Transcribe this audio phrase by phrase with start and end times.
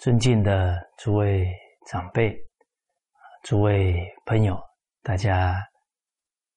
[0.00, 1.46] 尊敬的诸位
[1.86, 2.34] 长辈、
[3.42, 4.58] 诸位朋友，
[5.02, 5.54] 大家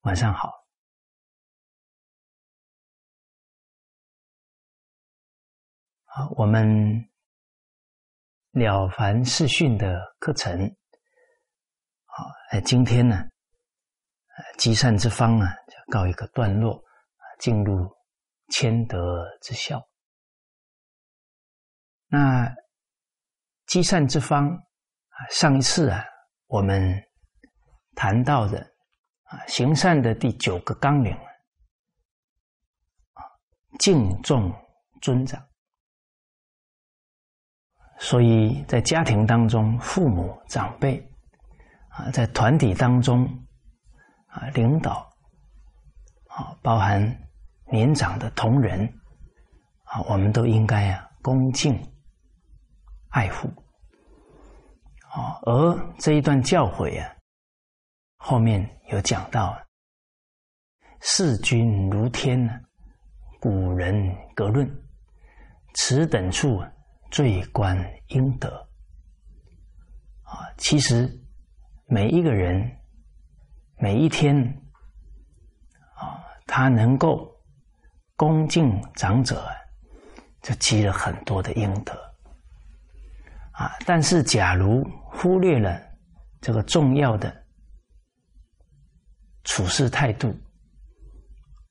[0.00, 0.50] 晚上好。
[6.06, 6.66] 好，我们
[8.52, 10.58] 《了凡四训》的课程，
[12.06, 12.24] 好，
[12.64, 13.28] 今天呢，
[14.56, 16.82] 积善之方啊，就告一个段落，
[17.38, 17.94] 进入
[18.48, 19.86] 谦德之效。
[22.06, 22.50] 那
[23.66, 26.04] 积善之方啊，上一次啊，
[26.46, 27.02] 我们
[27.94, 28.60] 谈到的
[29.24, 31.12] 啊，行善的第九个纲领
[33.12, 33.22] 啊，
[33.78, 34.52] 敬重
[35.00, 35.42] 尊长。
[37.98, 40.98] 所以在家庭当中，父母长辈
[41.88, 43.24] 啊，在团体当中
[44.26, 45.08] 啊，领导
[46.28, 47.00] 啊，包含
[47.70, 48.84] 年长的同仁
[49.84, 51.93] 啊，我们都应该啊，恭敬。
[53.14, 53.46] 爱护，
[55.08, 57.14] 啊，而这一段教诲啊，
[58.16, 59.56] 后面有讲到，
[61.00, 62.52] 视君如天呢，
[63.40, 63.94] 古人
[64.34, 64.68] 格论，
[65.74, 66.60] 此等处
[67.12, 68.48] 最观应得，
[70.24, 71.08] 啊，其实
[71.86, 72.68] 每一个人
[73.76, 74.36] 每一天，
[75.94, 77.32] 啊，他能够
[78.16, 79.48] 恭敬长者，
[80.42, 81.96] 就积了很多的阴德。
[83.54, 83.72] 啊！
[83.86, 85.80] 但是，假如忽略了
[86.40, 87.32] 这个重要的
[89.44, 90.36] 处事态度，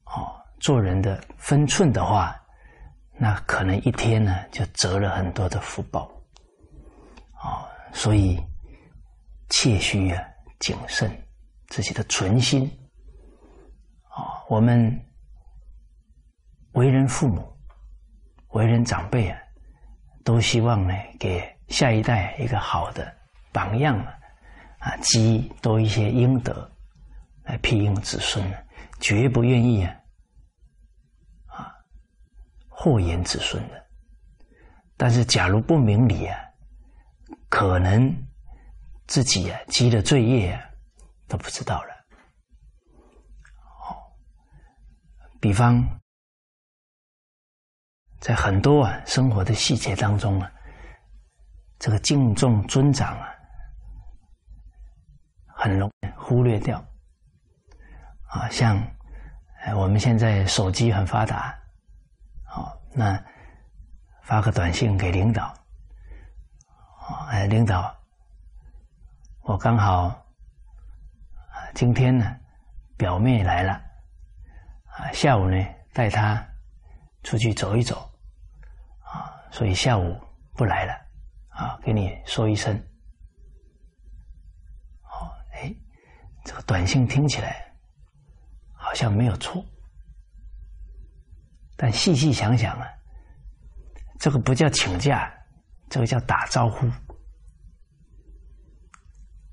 [0.05, 2.33] 哦，做人的分寸的话，
[3.17, 6.09] 那可能一天呢就折了很多的福报。
[7.43, 8.41] 哦，所以
[9.49, 10.23] 切须啊
[10.59, 11.11] 谨慎
[11.67, 12.65] 自己的存心。
[14.07, 14.97] 啊，我们
[16.71, 17.45] 为人父母、
[18.51, 19.37] 为人长辈啊，
[20.23, 21.52] 都希望呢给。
[21.69, 23.11] 下一代一个好的
[23.51, 23.97] 榜样
[24.79, 26.69] 啊，积多一些阴德
[27.43, 28.45] 来庇荫子孙，
[28.99, 29.95] 绝不愿意啊
[31.47, 31.73] 啊
[32.67, 33.85] 祸延子孙的。
[34.97, 36.37] 但是，假如不明理啊，
[37.49, 38.13] 可能
[39.07, 40.61] 自己啊积的罪业啊
[41.27, 41.93] 都不知道了。
[43.79, 43.97] 哦，
[45.41, 45.83] 比方
[48.19, 50.51] 在很多啊生活的细节当中啊。
[51.83, 53.27] 这个敬重尊长啊，
[55.47, 56.81] 很容易忽略掉
[58.25, 58.47] 啊。
[58.47, 58.81] 像
[59.75, 61.53] 我们现在手机很发达，
[62.45, 63.21] 好，那
[64.21, 65.53] 发个短信给领导，
[67.27, 67.93] 哎，领导，
[69.41, 70.25] 我刚好，
[71.75, 72.33] 今天呢，
[72.95, 73.73] 表妹来了
[74.85, 75.57] 啊，下午呢
[75.91, 76.47] 带她
[77.23, 78.09] 出去走一走
[79.03, 80.17] 啊，所以下午
[80.53, 81.02] 不来了。
[81.53, 82.75] 啊，给你说一声，
[85.03, 85.73] 哦，哎，
[86.43, 87.71] 这个短信听起来
[88.73, 89.63] 好像没有错，
[91.77, 92.87] 但细细想想啊，
[94.19, 95.31] 这个不叫请假，
[95.89, 96.87] 这个叫打招呼。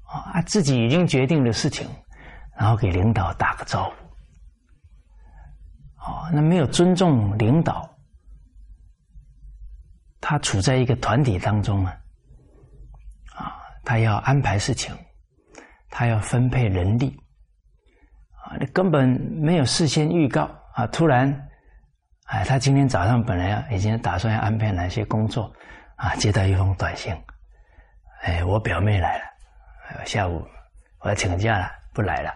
[0.04, 1.88] 啊，自己已经决定的事情，
[2.56, 3.94] 然后给领导打个招呼，
[6.10, 7.88] 哦，那没有尊重领导。
[10.20, 11.96] 他处在一个团体当中啊，
[13.34, 14.94] 啊，他要安排事情，
[15.88, 17.18] 他要分配人力，
[18.44, 20.42] 啊，你根本没有事先预告
[20.74, 21.48] 啊，突然，
[22.26, 25.50] 哎，他今天早上本来要已经打算要安排哪些工作，
[25.96, 27.16] 啊，接到一封短信，
[28.22, 30.46] 哎，我表妹来了，下午
[31.00, 32.30] 我要请假了，不来了，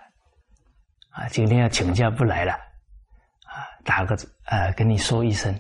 [1.11, 4.17] 啊，今天要请假不来了，啊，打个
[4.47, 5.55] 呃跟你说一声。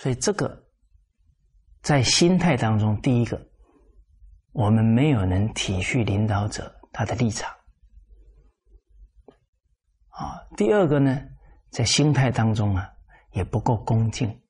[0.00, 0.66] 所以，这个
[1.82, 3.38] 在心态当中，第一个，
[4.52, 7.54] 我们没有能体恤领导者他的立场
[10.08, 11.20] 啊；第二个呢，
[11.70, 12.90] 在心态当中啊，
[13.32, 14.40] 也不够恭敬啊。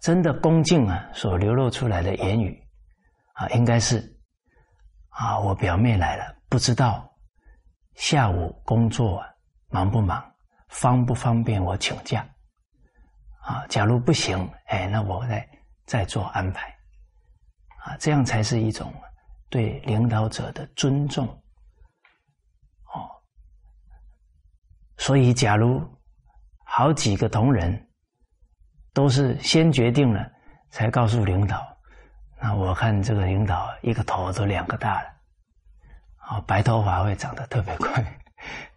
[0.00, 2.60] 真的恭敬啊，所流露出来的言语
[3.34, 4.18] 啊，应该是
[5.10, 7.16] 啊，我表妹来了，不知道
[7.94, 9.24] 下午工作
[9.68, 10.34] 忙不忙，
[10.66, 12.28] 方不方便我请假。
[13.48, 15.48] 啊，假如不行，哎，那我再
[15.86, 16.68] 再做安排，
[17.78, 18.92] 啊，这样才是一种
[19.48, 21.26] 对领导者的尊重，
[22.92, 23.08] 哦。
[24.98, 25.82] 所以，假如
[26.62, 27.88] 好几个同仁
[28.92, 30.30] 都是先决定了
[30.68, 31.66] 才告诉领导，
[32.42, 35.08] 那我看这个领导一个头都两个大了，
[36.18, 38.04] 啊，白头发会长得特别快，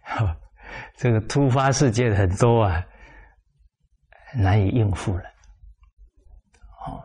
[0.96, 2.82] 这个突发事件很多啊。
[4.34, 5.24] 难以应付了。
[6.80, 7.02] 哦，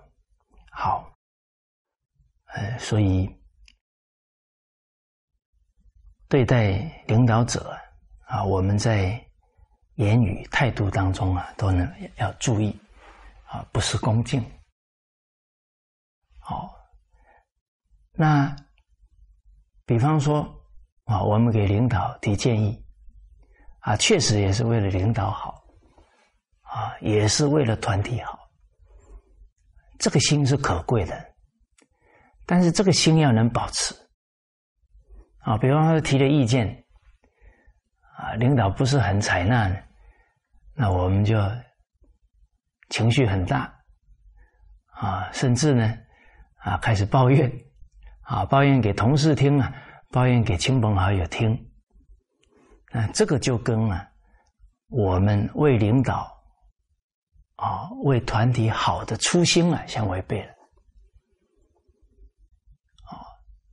[0.71, 1.11] 好，
[2.53, 3.29] 呃，所以
[6.27, 6.73] 对待
[7.07, 7.77] 领导者
[8.25, 9.23] 啊，我们在
[9.95, 12.77] 言语态度当中啊，都能要注意
[13.45, 14.43] 啊，不是恭敬。
[16.39, 16.73] 好，
[18.13, 18.55] 那
[19.85, 20.43] 比方说
[21.05, 22.83] 啊，我们给领导提建议。
[23.79, 25.63] 啊，确实也是为了领导好。
[26.69, 28.37] 啊，也是为了团体好。
[29.99, 31.25] 这个心是可贵的，
[32.45, 33.95] 但是这个心要能保持
[35.39, 35.57] 啊。
[35.57, 36.67] 比方说提的意见
[38.15, 39.75] 啊，领导不是很采纳，
[40.75, 41.35] 那我们就
[42.89, 43.73] 情绪很大
[44.91, 45.97] 啊，甚至呢
[46.59, 47.51] 啊开始抱怨
[48.21, 49.73] 啊，抱怨给同事听啊，
[50.11, 51.57] 抱怨给亲朋好友听。
[52.91, 54.07] 那这个就跟啊
[54.89, 56.36] 我们为领导。
[57.57, 60.51] 啊，为团体好的初心啊，相违背了。
[63.03, 63.21] 啊，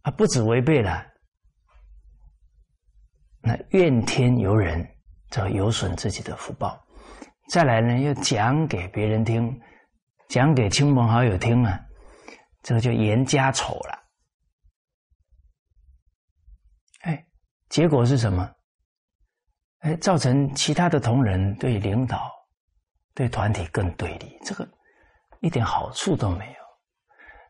[0.02, 1.06] 啊，不止违背了，
[3.40, 4.86] 那怨天尤人，
[5.30, 6.82] 这有损自己的福报。
[7.50, 9.60] 再来呢，又讲给别人听，
[10.28, 11.78] 讲给亲朋好友听啊，
[12.62, 14.02] 这个就言家丑了。
[17.02, 17.26] 哎，
[17.68, 18.50] 结果是什么？
[19.80, 22.32] 哎，造成其他的同仁对领导。
[23.14, 24.68] 对团体更对立，这个
[25.40, 26.64] 一点好处都没有。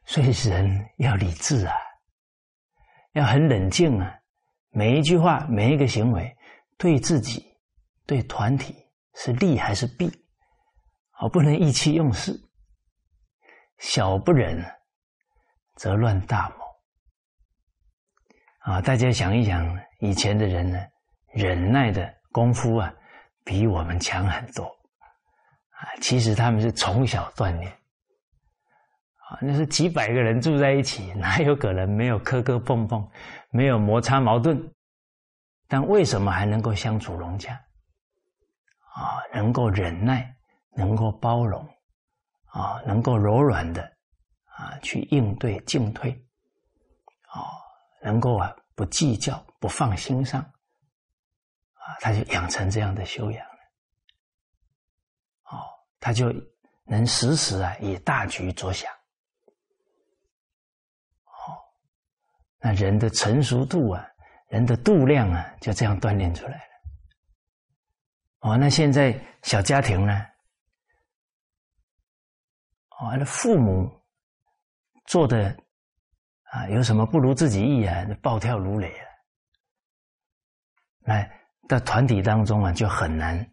[0.05, 1.75] 所以人要理智啊，
[3.13, 4.15] 要很冷静啊。
[4.71, 6.37] 每一句话，每一个行为，
[6.77, 7.57] 对自己、
[8.07, 8.75] 对团体
[9.15, 10.11] 是利还是弊？
[11.11, 12.39] 好，不能意气用事。
[13.79, 14.63] 小不忍，
[15.77, 16.57] 则乱大谋。
[18.59, 20.79] 啊，大家想一想，以前的人呢，
[21.33, 22.93] 忍耐的功夫啊，
[23.45, 24.71] 比我们强很多。
[25.85, 27.71] 啊其实他们是从小锻炼，
[29.17, 33.07] 啊，那是几百个人住在一起，哪有可能没有磕磕碰碰，
[33.51, 34.59] 没有摩擦矛盾？
[35.69, 37.53] 但为什么还能够相处融洽？
[38.95, 40.35] 啊，能够忍耐，
[40.75, 41.69] 能够包容，
[42.47, 43.83] 啊，能够柔软的
[44.47, 46.11] 啊去应对进退，
[47.27, 47.45] 啊，
[48.03, 53.47] 能够啊不计较，不放心上，啊，他就养成这样的修养。
[56.05, 56.31] 他就
[56.85, 58.93] 能时时啊以大局着想，
[61.25, 61.57] 哦，
[62.59, 64.07] 那人的成熟度啊，
[64.49, 66.65] 人的度量啊，就这样锻炼出来了。
[68.41, 70.13] 哦，那现在小家庭呢？
[73.01, 73.91] 哦，那父母
[75.07, 75.57] 做的
[76.51, 78.05] 啊，有什么不如自己意啊？
[78.21, 79.07] 暴跳如雷啊！
[80.99, 81.31] 那
[81.67, 83.51] 在团体当中啊，就很难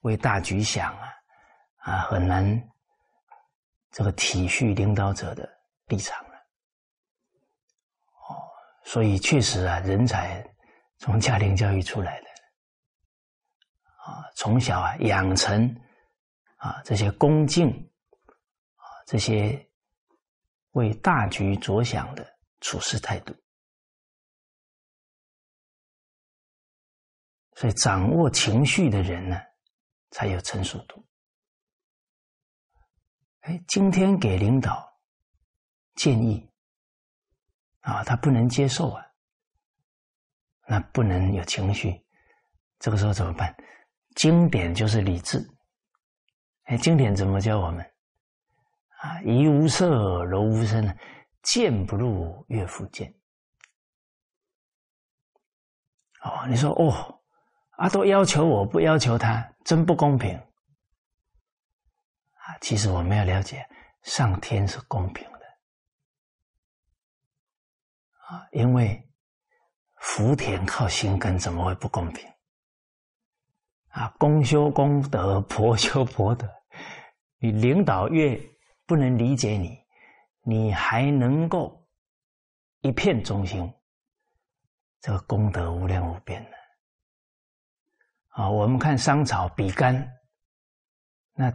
[0.00, 1.19] 为大局想啊。
[1.80, 2.70] 啊，很难
[3.90, 5.48] 这个体恤领导者的
[5.86, 6.36] 立场了。
[8.28, 8.48] 哦，
[8.84, 10.44] 所以确实啊，人才
[10.98, 12.28] 从家庭教育出来的，
[13.96, 15.74] 啊，从小啊养成
[16.56, 17.70] 啊这些恭敬
[18.76, 19.66] 啊这些
[20.72, 23.34] 为大局着想的处事态度，
[27.54, 29.40] 所以掌握情绪的人呢，
[30.10, 31.02] 才有成熟度。
[33.40, 34.86] 哎，今天给领导
[35.94, 36.50] 建议
[37.80, 39.04] 啊，他不能接受啊，
[40.68, 42.04] 那不能有情绪，
[42.78, 43.56] 这个时候怎么办？
[44.14, 45.42] 经典就是理智。
[46.64, 47.84] 哎，经典怎么教我们？
[48.98, 50.96] 啊，怡无色，柔无声，
[51.42, 53.14] 见不入，悦复见。
[56.22, 57.20] 哦，你说哦，
[57.78, 60.38] 啊，都要求我不要求他，真不公平。
[62.60, 63.68] 其实我们要了解，
[64.02, 65.40] 上天是公平的
[68.26, 69.08] 啊，因为
[69.96, 72.28] 福田靠心根，怎么会不公平？
[73.88, 76.48] 啊，公修公德，婆修婆德，
[77.38, 78.40] 你领导越
[78.86, 79.78] 不能理解你，
[80.42, 81.86] 你还能够
[82.80, 83.72] 一片忠心，
[85.00, 86.56] 这个功德无量无边的
[88.28, 88.48] 啊！
[88.50, 90.10] 我们看商朝比干，
[91.34, 91.52] 那。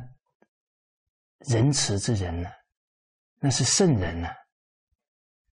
[1.47, 2.49] 仁慈之人呢，
[3.39, 4.29] 那是圣人呢，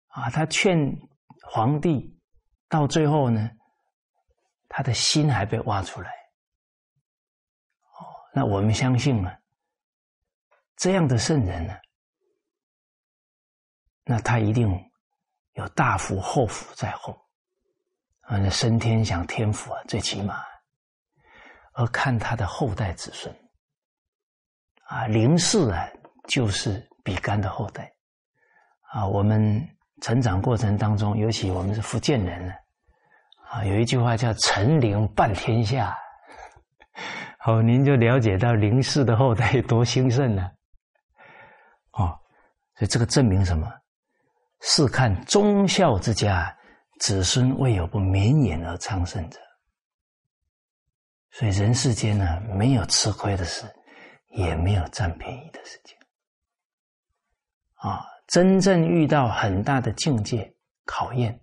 [0.07, 0.77] 啊，他劝
[1.43, 2.17] 皇帝，
[2.69, 3.49] 到最后呢，
[4.69, 6.09] 他的心还被挖出来，
[7.81, 9.37] 哦，那我们相信啊，
[10.77, 11.77] 这样的圣人呢，
[14.03, 14.69] 那他一定
[15.53, 17.13] 有大福后福在后，
[18.21, 20.41] 啊，那升天享天福啊，最起码，
[21.73, 23.40] 而看他的后代子孙。
[24.91, 25.87] 啊，林氏啊，
[26.27, 27.89] 就是比干的后代
[28.91, 29.07] 啊。
[29.07, 29.65] 我们
[30.01, 32.53] 成长过程当中，尤其我们是福建人呢，
[33.49, 35.97] 啊，有一句话叫“陈灵半天下”，
[37.39, 40.51] 好，您就了解到林氏的后代多兴盛呢。
[41.93, 42.19] 哦，
[42.75, 43.71] 所以这个证明什么？
[44.59, 46.53] 试看忠孝之家，
[46.99, 49.39] 子孙未有不绵延而昌盛者。
[51.31, 53.65] 所以人世间呢，没有吃亏的事，
[54.31, 55.97] 也没有占便宜的事情。
[57.75, 60.53] 啊，真正遇到很大的境界
[60.85, 61.39] 考验，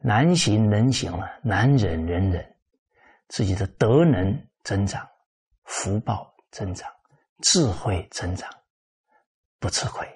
[0.00, 2.56] 难行能行了，难忍忍忍，
[3.28, 5.08] 自己的德能增长，
[5.64, 6.90] 福报增长，
[7.42, 8.50] 智慧增长，
[9.58, 10.06] 不吃亏。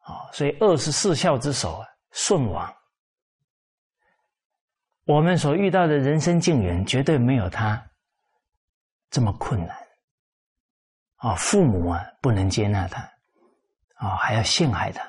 [0.00, 2.74] 啊，所以二十四孝之首啊，顺王。
[5.06, 7.82] 我们所遇到的人生境缘，绝对没有他
[9.10, 9.83] 这么困难。
[11.24, 13.00] 啊，父母啊，不能接纳他，
[13.94, 15.02] 啊，还要陷害他，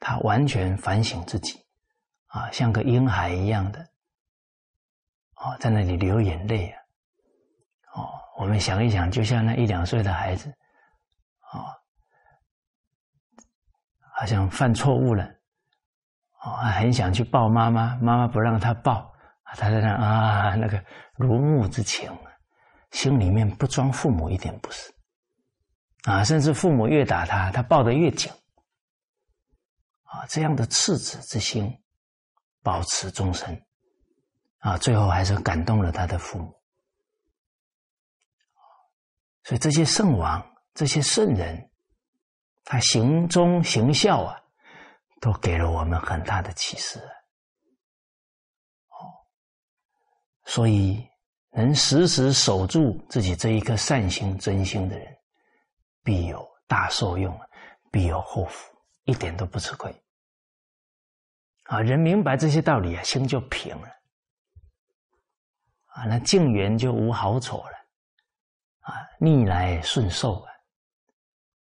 [0.00, 1.64] 他完全反省自己，
[2.26, 3.78] 啊，像个婴孩一样的，
[5.36, 6.82] 哦，在那里流眼泪啊，
[7.94, 10.52] 哦，我们想一想，就像那一两岁的孩子，
[11.52, 11.78] 啊，
[14.16, 15.24] 好像犯错误了。
[16.42, 22.10] 哦，很想去抱妈妈，妈妈不让他抱，他在那啊，那个如沐之情，
[22.90, 24.93] 心里面不装父母一点不是，
[26.04, 28.32] 啊，甚至父母越打他，他抱得越紧，
[30.04, 31.70] 啊，这样的赤子之心，
[32.62, 33.66] 保持终身，
[34.58, 36.54] 啊，最后还是感动了他的父母，
[39.42, 41.70] 所以这些圣王，这些圣人，
[42.64, 44.40] 他行忠行孝啊。
[45.20, 46.98] 都给了我们很大的启示，
[48.88, 49.08] 哦，
[50.44, 51.02] 所以
[51.52, 55.13] 能时时守住自己这一颗善心真心的人，
[56.04, 57.36] 必有大受用，
[57.90, 59.92] 必有后福，一点都不吃亏。
[61.64, 63.88] 啊，人明白这些道理啊，心就平了，
[65.86, 67.72] 啊，那境缘就无好丑了，
[68.80, 70.52] 啊，逆来顺受啊，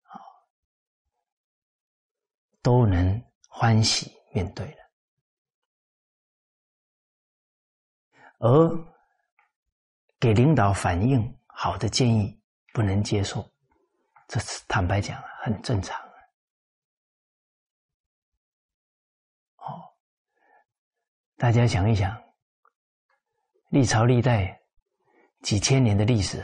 [0.03, 0.21] 啊，
[2.61, 3.23] 都能。
[3.55, 4.77] 欢喜面对了，
[8.39, 8.87] 而
[10.19, 13.52] 给领导反映好的建议不能接受，
[14.33, 16.01] 这是坦白讲很正常
[19.57, 19.93] 哦，
[21.37, 22.19] 大家想一想，
[23.69, 24.59] 历朝历代
[25.43, 26.43] 几千年的历史，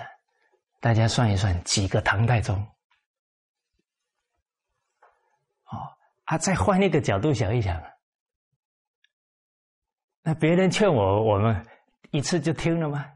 [0.81, 2.63] 大家算一算，几个唐太宗？
[6.27, 7.83] 他再换一个角度想一想，
[10.21, 11.67] 那别人劝我，我们
[12.11, 13.11] 一次就听了吗？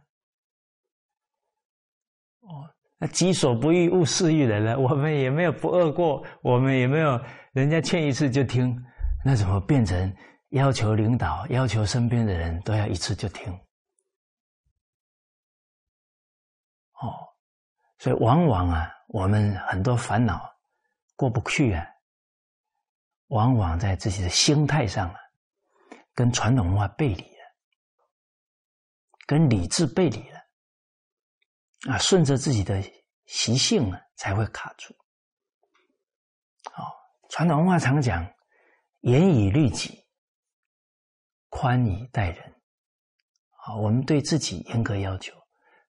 [2.40, 4.78] 哦，那己所不欲，勿施于人了。
[4.78, 7.20] 我们也没有不饿过，我们也没有
[7.52, 8.80] 人家劝一次就听，
[9.24, 10.16] 那怎么变成
[10.50, 13.52] 要求领导、要求身边的人都要一次就听？
[17.00, 17.10] 哦，
[17.98, 20.48] 所以往往啊，我们很多烦恼
[21.16, 21.84] 过不去啊。
[23.30, 25.16] 往往在自己的心态上啊，
[26.14, 27.44] 跟传统文化背离了，
[29.26, 30.31] 跟理智背离了，
[31.88, 32.82] 啊，顺着自己的
[33.26, 34.94] 习性呢，才会卡住。
[36.74, 36.86] 哦，
[37.28, 38.24] 传统文化常讲
[39.02, 40.06] “严以律己，
[41.48, 42.62] 宽以待人”。
[43.64, 45.34] 啊，我们对自己严格要求，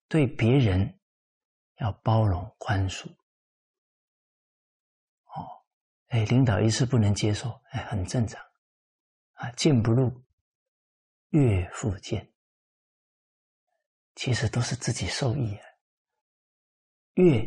[0.07, 0.99] 对别人
[1.77, 3.07] 要包容宽恕。
[5.25, 5.63] 哦
[6.07, 8.41] 哎，领导一次不能接受，哎，很正常，
[9.33, 10.23] 啊，进不入，
[11.29, 12.31] 越复见，
[14.15, 15.65] 其实都是自己受益啊。
[17.13, 17.43] 越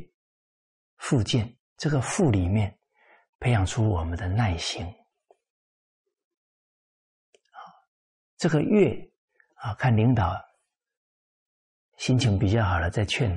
[0.99, 2.79] 复谏，这个复里面
[3.39, 4.87] 培养出我们的耐心，
[7.51, 7.59] 啊，
[8.37, 8.95] 这个越
[9.57, 10.35] 啊，看领导
[11.99, 13.37] 心情比较好了再劝，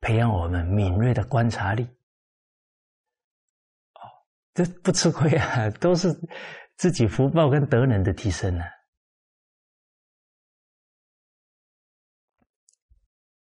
[0.00, 1.84] 培养我们敏锐的观察力。
[3.94, 4.00] 哦
[4.54, 6.08] 这不吃亏啊，都是
[6.76, 8.64] 自己福报跟德能的提升呢。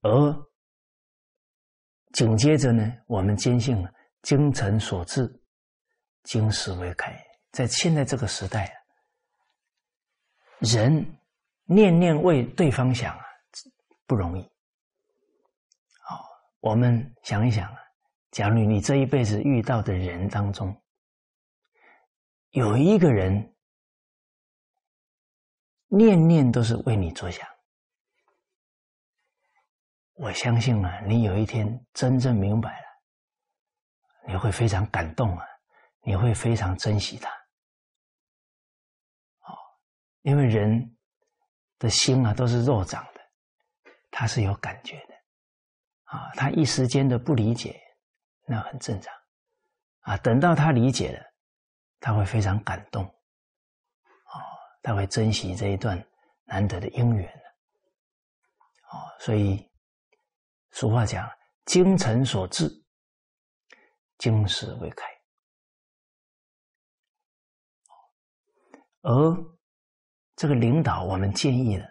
[0.01, 0.46] 而
[2.17, 3.93] 紧接着呢，我们坚信啊，
[4.23, 5.31] 精诚所至，
[6.23, 7.15] 金石为开。
[7.53, 8.73] 在现在这个时代啊，
[10.61, 11.07] 人
[11.65, 13.23] 念念为对方想啊，
[14.07, 14.43] 不容易。
[16.01, 16.25] 好，
[16.61, 17.77] 我们想一想啊，
[18.31, 20.75] 假如你这一辈子遇到的人当中，
[22.53, 23.55] 有一个人
[25.89, 27.47] 念念都是为你着想，
[30.17, 32.87] 我相信啊，你有一天真正明白了，
[34.29, 35.47] 你会非常感动啊，
[36.01, 37.31] 你会非常珍惜他
[39.41, 39.53] 哦
[40.23, 40.97] 因为人
[41.79, 43.21] 的心啊都是肉长的，
[44.11, 45.15] 他是有感觉的
[46.05, 46.33] 啊。
[46.35, 47.79] 他一时间的不理解，
[48.47, 49.15] 那很正常
[50.01, 50.17] 啊。
[50.17, 51.23] 等到他理解了，
[52.01, 54.41] 他会非常感动啊，
[54.83, 56.03] 他会珍惜这一段
[56.45, 57.29] 难得的姻缘
[58.91, 59.05] 哦。
[59.21, 59.66] 所以
[60.77, 61.27] 俗话讲
[61.65, 62.69] ：“精诚所至，
[64.19, 65.07] 金石为开。”
[69.01, 69.11] 而
[70.35, 71.87] 这个领导，我们建议了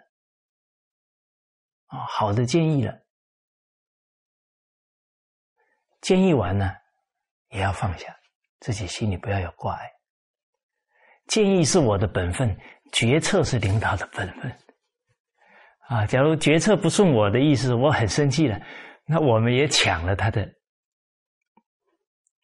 [1.86, 2.96] 啊，好的建议了，
[6.00, 6.72] 建议完呢，
[7.48, 8.16] 也要放下，
[8.60, 9.90] 自己心里不要有挂碍。
[11.26, 12.56] 建议是我的本分，
[12.92, 14.65] 决策是领导的本分。
[15.88, 18.60] 啊，假如决策不顺我的意思，我很生气了，
[19.06, 20.44] 那我们也抢了他的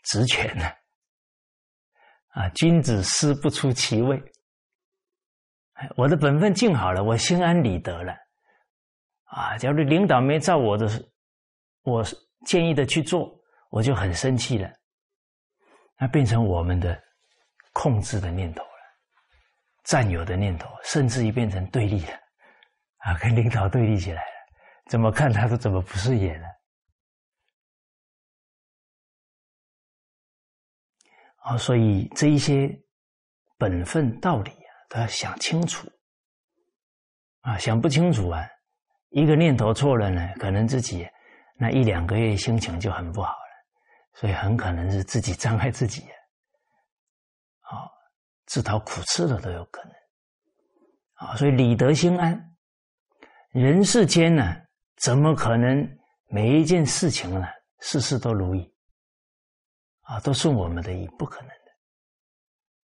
[0.04, 0.64] 职权呢。
[2.28, 4.22] 啊，君子思不出其位。
[5.96, 8.14] 我的本分尽好了，我心安理得了，
[9.25, 9.58] 啊！
[9.58, 10.88] 假如领导没照我的
[11.82, 12.04] 我
[12.47, 13.28] 建议的去做，
[13.71, 14.71] 我就很生气了，
[15.99, 16.97] 那变成我们的
[17.73, 18.69] 控制的念头了，
[19.82, 22.17] 占有的念头，甚至于变成对立了，
[23.04, 24.30] 啊，跟领导对立起来了，
[24.86, 26.49] 怎么看他都怎么不顺眼了，
[31.38, 31.56] 啊！
[31.56, 32.69] 所以这一些
[33.56, 34.73] 本分道理啊。
[34.93, 35.91] 都要想清楚
[37.41, 37.56] 啊！
[37.56, 38.47] 想不清楚啊，
[39.08, 41.08] 一个念头错了呢，可能自己
[41.56, 43.65] 那一两个月心情就很不好了，
[44.12, 46.02] 所以很可能是自己伤害自己
[47.60, 47.88] 啊，
[48.45, 49.93] 自讨苦吃的都有可能
[51.15, 51.36] 啊！
[51.36, 52.51] 所以理得心安，
[53.52, 54.56] 人世间呢，
[54.97, 57.47] 怎么可能每一件事情呢，
[57.80, 58.75] 事事都如意
[60.00, 61.06] 啊，都顺我们的意？
[61.19, 61.71] 不可能的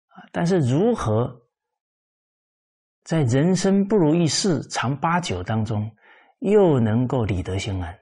[0.08, 0.28] 啊！
[0.32, 1.42] 但是如何？
[3.04, 5.94] 在人生不如意事常八九当中，
[6.40, 7.96] 又能够理得心安，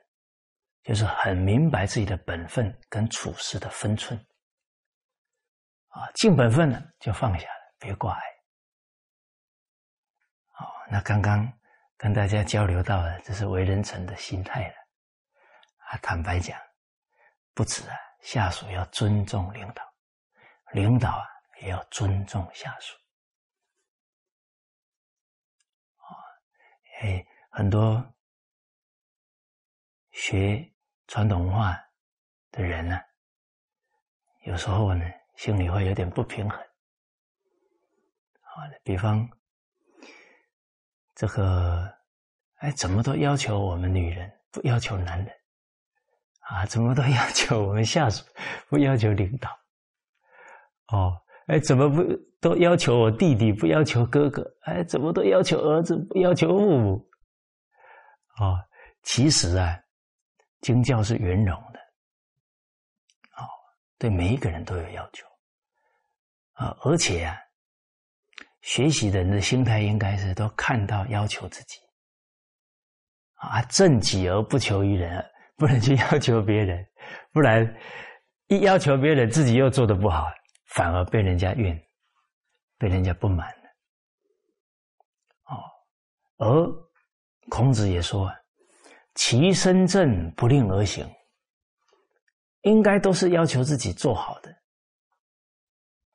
[0.83, 4.19] 就是很明白自己的本分跟处事的分寸，
[5.89, 8.23] 啊，尽本分了就放下了，别挂碍。
[10.53, 11.47] 好，那刚刚
[11.97, 14.75] 跟大家交流到了，这是为人臣的心态了。
[15.89, 16.61] 啊，坦白讲，
[17.55, 19.83] 不止啊，下属要尊重领导，
[20.73, 21.27] 领导啊
[21.63, 22.97] 也要尊重下属。
[25.97, 26.05] 啊
[27.01, 28.05] 哎，很多
[30.13, 30.71] 学
[31.07, 31.79] 传统文化
[32.51, 33.01] 的人呢，
[34.43, 35.05] 有时候呢，
[35.37, 36.61] 心里会有点不平衡。
[36.61, 39.29] 啊，比方
[41.15, 41.93] 这个，
[42.57, 45.35] 哎，怎么都要求我们女人，不要求男人
[46.41, 46.67] 啊？
[46.67, 48.25] 怎么都要求我们下属，
[48.69, 49.51] 不要求领导？
[50.89, 51.21] 哦。
[51.47, 52.03] 哎，怎么不
[52.41, 54.43] 都要求我弟弟，不要求哥哥？
[54.63, 57.07] 哎，怎么都要求儿子，不要求父母？
[58.37, 58.65] 啊，
[59.03, 59.79] 其实啊，
[60.63, 61.79] 经教是圆融的，
[63.37, 63.45] 哦，
[63.99, 65.27] 对每一个人都有要求，
[66.55, 67.37] 啊，而且啊，
[68.65, 71.79] 学习的人的心态应该是都看到要求自己，
[73.35, 75.23] 啊，正己而不求于人，
[75.57, 76.83] 不能去要求别人，
[77.31, 77.77] 不然
[78.49, 80.27] 一要求别人，自己又做的不好。
[80.69, 81.81] 反而被人家怨，
[82.79, 83.71] 被人家不满了。
[85.45, 85.61] 哦，
[86.39, 86.67] 而
[87.51, 88.33] 孔子也说
[89.15, 91.09] ：“其身正不令而行。”
[92.63, 94.53] 应该都是要求自己做好的。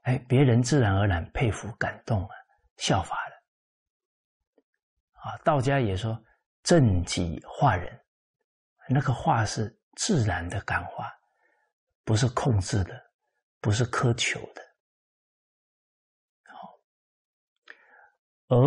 [0.01, 2.35] 哎，别人自然而然佩服、感动啊，
[2.79, 3.35] 效法的。
[5.21, 6.19] 啊，道家也说
[6.63, 7.95] ：“正己化人。”
[8.89, 11.13] 那个化是自然的感化，
[12.03, 13.07] 不是控制的。
[13.61, 14.61] 不是苛求的，
[16.45, 16.79] 好。
[18.47, 18.57] 而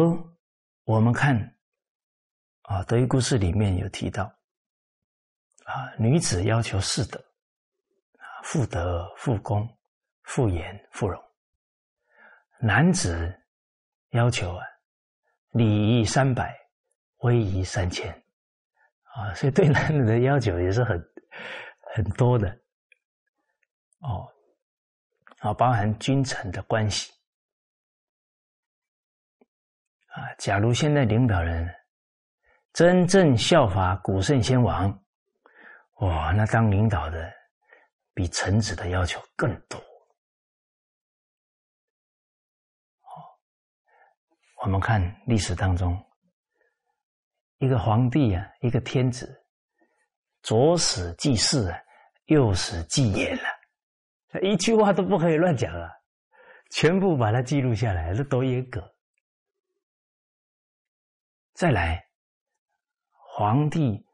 [0.84, 1.34] 我们看
[2.64, 4.24] 啊，德育故事里面有提到
[5.64, 7.18] 啊，女子要求四德
[8.18, 9.66] 啊，妇德、妇功、
[10.24, 11.18] 妇言、妇容；
[12.60, 13.41] 男子
[14.12, 14.64] 要求啊，
[15.50, 16.58] 礼仪三百，
[17.18, 18.10] 威仪三千
[19.14, 20.98] 啊，所以对男人的要求也是很
[21.94, 22.48] 很多的
[24.00, 24.26] 哦。
[25.40, 27.12] 啊，包含君臣的关系
[30.06, 30.32] 啊。
[30.38, 31.68] 假如现在领导人
[32.72, 34.88] 真正效法古圣先王，
[36.00, 37.32] 哇，那当领导的
[38.14, 39.82] 比臣子的要求更多。
[44.62, 46.00] 我们看历史当中，
[47.58, 49.44] 一个皇帝啊，一个天子，
[50.40, 51.78] 左使记事啊，
[52.26, 53.42] 右使记言了。
[54.40, 55.90] 一句话都不可以乱讲啊！
[56.70, 58.94] 全部把它记录下来，这多严格
[61.54, 62.06] 再来，
[63.10, 64.06] 皇帝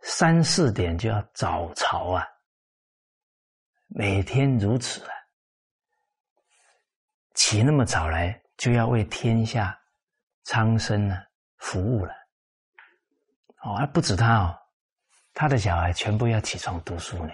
[0.00, 2.26] 三四点就要早朝啊，
[3.88, 5.12] 每天如此啊，
[7.34, 9.78] 起那么早来，就要为天下
[10.44, 11.16] 苍生呢
[11.56, 12.14] 服务了。
[13.62, 14.58] 哦，还不止他哦，
[15.32, 17.32] 他的小孩全部要起床读书呢。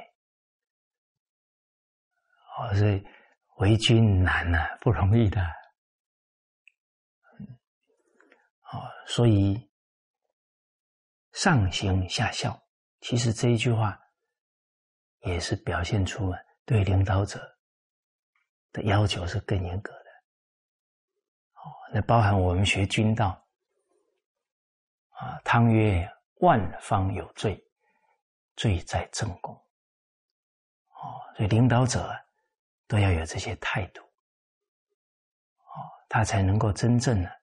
[2.59, 3.03] 哦，所以
[3.59, 5.41] 为君难呐，不容易的。
[8.71, 9.71] 哦，所以
[11.33, 12.61] 上行下效，
[13.01, 13.99] 其实这一句话
[15.21, 17.41] 也是表现出了对领导者
[18.73, 19.98] 的要求是更严格。
[21.93, 23.45] 那包含我们学军道
[25.11, 26.09] 啊，汤曰。
[26.41, 27.61] 万方有罪，
[28.55, 29.53] 罪在正宫。
[30.91, 32.17] 哦，所以领导者
[32.87, 34.01] 都要有这些态度，
[35.65, 37.43] 哦，他才能够真正的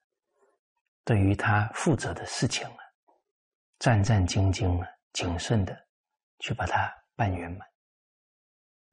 [1.04, 2.78] 对于他负责的事情啊，
[3.78, 5.78] 战战兢兢啊，谨慎的
[6.38, 7.68] 去把它办圆满。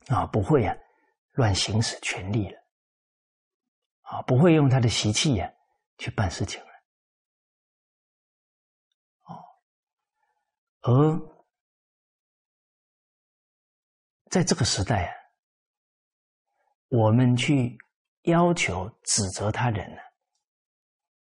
[0.10, 0.76] 啊，不会啊，
[1.36, 2.63] 乱行使权力了。
[4.14, 5.52] 啊，不会用他的习气呀
[5.98, 6.68] 去办事情了。
[9.24, 9.44] 哦
[10.82, 11.20] 而
[14.30, 15.16] 在这个时代啊，
[16.90, 17.78] 我们去
[18.24, 20.02] 要求指责他人呢，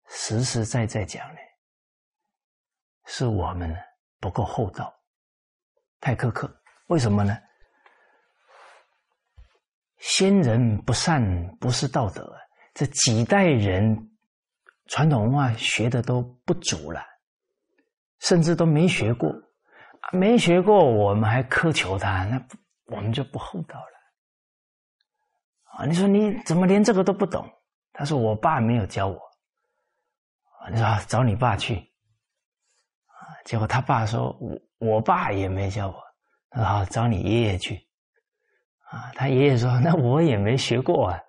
[0.06, 1.40] 实实在在讲呢，
[3.04, 3.76] 是我们
[4.18, 4.94] 不够厚道，
[6.00, 6.62] 太苛刻。
[6.86, 7.36] 为什么呢？
[9.98, 11.20] 先人不善
[11.56, 12.40] 不是道德啊，
[12.78, 14.08] 这几代人
[14.86, 17.02] 传统文化学的都不足了，
[18.20, 19.34] 甚至都没学过。
[20.12, 22.40] 没学过，我们还苛求他，那
[22.84, 23.92] 我们就不厚道了。
[25.72, 27.50] 啊，你说你怎么连这个都不懂？
[27.92, 29.20] 他说我爸没有教我。
[30.70, 31.92] 你说找你爸去。
[33.44, 36.00] 结果他爸说我我爸也没教我。
[36.50, 37.88] 他说好找你爷爷去。
[38.84, 41.20] 啊，他爷爷说那我也没学过啊。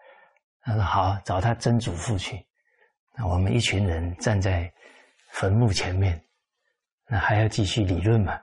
[0.62, 2.46] 他说好找他曾祖父去。
[3.16, 4.72] 那我们一群人站在
[5.32, 6.24] 坟墓前面，
[7.08, 8.40] 那还要继续理论吗？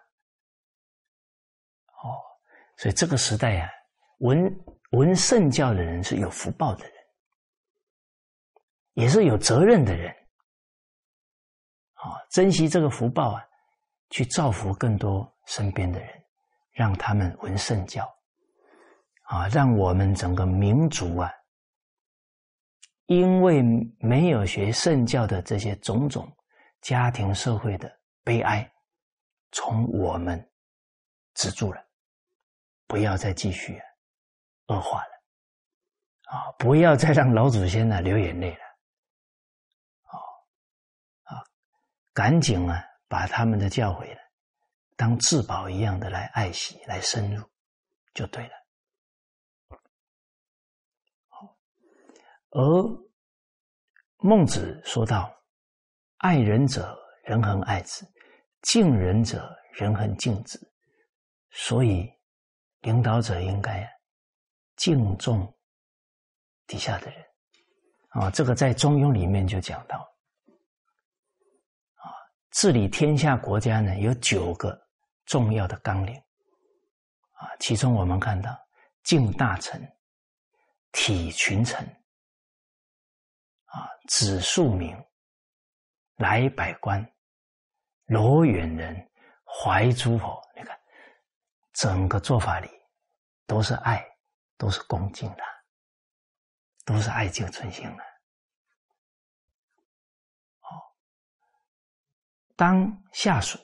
[2.79, 3.71] 所以这个时代啊，
[4.19, 4.55] 闻
[4.91, 6.93] 闻圣教的人是有福报的人，
[8.93, 10.15] 也是有责任的人。
[11.95, 13.43] 啊，珍惜这个福报啊，
[14.11, 16.23] 去造福更多身边的人，
[16.73, 18.07] 让他们闻圣教，
[19.23, 21.33] 啊，让我们整个民族啊，
[23.07, 23.63] 因为
[23.99, 26.31] 没有学圣教的这些种种
[26.81, 28.71] 家庭社会的悲哀，
[29.53, 30.51] 从我们
[31.35, 31.85] 止住了。
[32.89, 33.81] 不要再继续
[34.69, 35.11] 恶化了，
[36.31, 36.53] 啊！
[36.57, 38.65] 不要再让老祖先呢流眼泪了，
[40.03, 40.15] 啊
[41.25, 41.43] 啊！
[42.13, 44.21] 赶紧啊，把他们的教诲呢，
[44.97, 47.45] 当至宝一样的来爱惜、来深入，
[48.15, 48.66] 就对了。
[52.57, 53.07] 而
[54.19, 55.31] 孟子说道
[56.25, 58.05] ：“爱人者，人恒爱之；
[58.63, 60.59] 敬人者，人恒敬之。”
[61.53, 62.11] 所以。
[62.83, 63.85] 领导者应该
[64.77, 65.53] 敬重
[66.69, 67.25] 底下的人
[68.11, 69.99] 啊，这个在《中庸》里面就讲到
[71.97, 72.07] 啊，
[72.53, 74.79] 治理天下国家呢有九个
[75.25, 76.15] 重要的纲领
[77.33, 78.57] 啊，其中我们看到
[79.03, 79.83] 敬大臣、
[80.93, 81.85] 体群臣
[83.77, 84.97] 啊，子庶民、
[86.17, 87.07] 来百官、
[88.07, 89.11] 罗远人、
[89.45, 90.81] 怀诸侯，你看
[91.73, 92.71] 整个做法里。
[93.49, 94.05] 都是爱，
[94.57, 95.43] 都是恭敬的，
[96.85, 98.03] 都是爱敬存心的。
[100.63, 100.83] 哦，
[102.57, 103.57] 当下属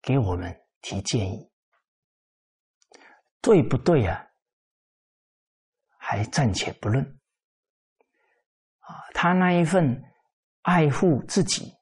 [0.00, 1.48] 给我们提建议，
[3.40, 4.28] 对不对啊？
[5.98, 7.21] 还暂且不论。
[8.82, 10.02] 啊，他那一份
[10.62, 11.72] 爱护自己、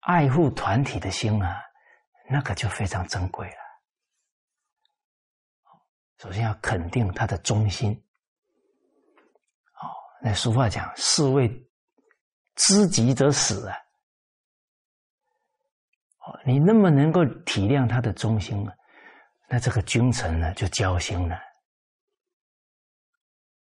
[0.00, 1.62] 爱护团体的心啊，
[2.30, 3.56] 那可就非常珍贵了。
[6.18, 7.92] 首先要肯定他的忠心，
[9.74, 9.84] 哦，
[10.22, 11.48] 那俗话讲“士为
[12.54, 13.76] 知己者死”啊，
[16.20, 18.74] 哦，你那么能够体谅他的忠心啊，
[19.48, 21.36] 那这个君臣呢就交心了，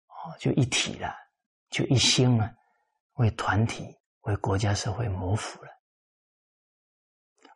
[0.07, 1.15] 哦，就一体了，
[1.69, 2.53] 就一心了，
[3.13, 5.69] 为团体、为国家社会谋福了。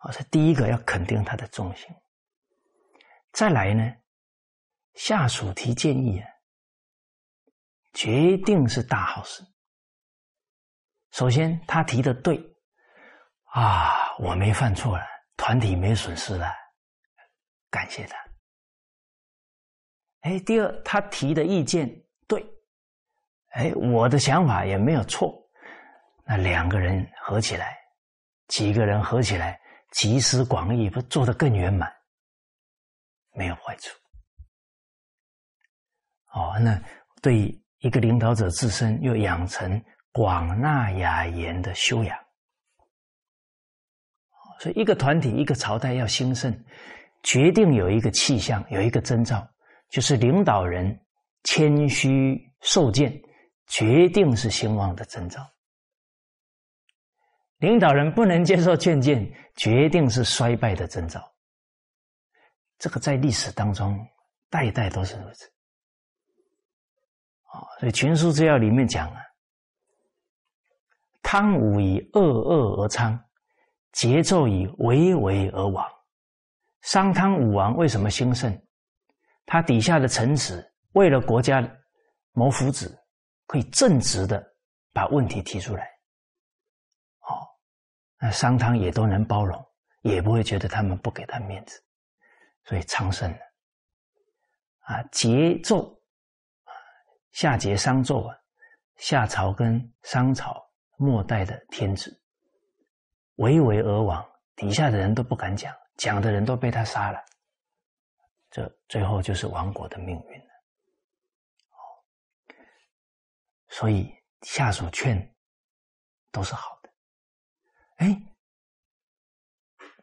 [0.02, 1.88] 哦，这第一个要肯定他的忠心，
[3.32, 3.96] 再来呢？
[4.94, 6.30] 下属提建议啊，
[7.94, 9.44] 决定是大好事。
[11.12, 12.38] 首先，他提的对
[13.46, 15.06] 啊，我没犯错了，
[15.38, 16.54] 团体没损失了，
[17.70, 18.18] 感谢他。
[20.22, 22.46] 哎，第二，他提的意见对，
[23.50, 25.45] 哎，我的想法也没有错，
[26.28, 27.78] 那两个人合起来，
[28.48, 29.60] 几个人合起来，
[29.92, 31.92] 集思广益，不做得更圆满，
[33.34, 33.90] 没有坏处。
[36.34, 36.82] 哦，那
[37.22, 42.18] 对一个领导者自身又养成广纳雅言的修养。
[44.60, 46.52] 所以，一个团体、一个朝代要兴盛，
[47.22, 49.48] 决定有一个气象，有一个征兆，
[49.90, 51.00] 就是领导人
[51.44, 53.14] 谦虚受见，
[53.68, 55.48] 决定是兴旺的征兆。
[57.65, 61.19] 领导人不能接受劝谏，决定是衰败的征兆。
[62.78, 63.99] 这个在历史当中
[64.51, 65.47] 代代都是如此。
[67.45, 69.19] 啊，所以《群书治要》里面讲啊，
[71.23, 73.19] 汤武以恶恶而昌。
[73.93, 75.89] 节奏以为为而亡，
[76.82, 78.56] 商汤武王为什么兴盛？
[79.45, 81.67] 他底下的臣子为了国家
[82.34, 82.93] 谋福祉，
[83.47, 84.45] 可以正直的
[84.93, 85.95] 把问题提出来。
[88.26, 89.64] 那商汤也都能包容，
[90.02, 91.80] 也不会觉得他们不给他面子，
[92.64, 93.38] 所以昌盛了。
[94.80, 95.94] 啊，桀纣
[96.64, 96.74] 啊，
[97.34, 98.36] 夏桀、商纣啊，
[98.96, 100.60] 夏朝跟商朝
[100.98, 102.20] 末代的天子。
[103.36, 107.24] 为为而亡，底下的人都不敢讲，讲的人都被他杀了，
[108.50, 110.50] 这最后就是亡国的命运了。
[113.68, 114.12] 所以
[114.42, 115.16] 下属劝
[116.32, 116.75] 都是好，
[117.96, 118.22] 哎，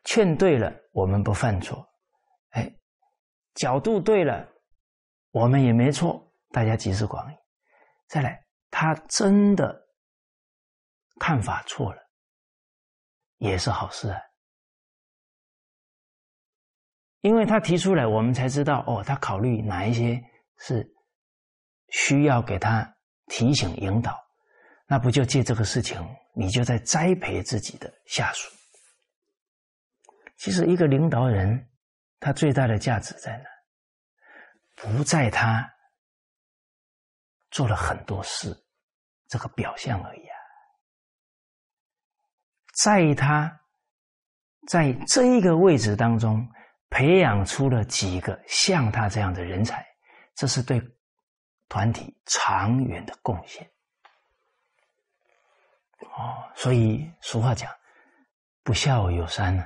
[0.05, 1.87] 劝对了，我们不犯错，
[2.51, 2.73] 哎，
[3.55, 4.49] 角度对了，
[5.31, 7.37] 我们也没错，大家集思广益。
[8.09, 9.87] 再来，他真的
[11.19, 12.03] 看法错了。
[13.39, 14.21] 也是好事啊，
[17.23, 20.23] 因为他提出来，我们才知道哦，他考虑哪一些
[20.59, 20.89] 是
[21.89, 24.17] 需要给他提醒引导，
[24.87, 26.01] 那不就借这个事情，
[26.35, 28.51] 你就在栽培自己的下属。
[30.37, 31.69] 其实，一个领导人，
[32.19, 33.45] 他最大的价值在哪？
[34.75, 35.71] 不在他
[37.51, 38.53] 做了很多事
[39.29, 40.37] 这个表象而已啊。
[42.83, 43.61] 在他，
[44.67, 46.45] 在这一个位置当中，
[46.89, 49.87] 培养出了几个像他这样的人才，
[50.35, 50.83] 这是对
[51.69, 53.71] 团体长远的贡献。
[56.05, 57.71] 哦，所以俗话讲
[58.63, 59.65] ，“不孝有三呢，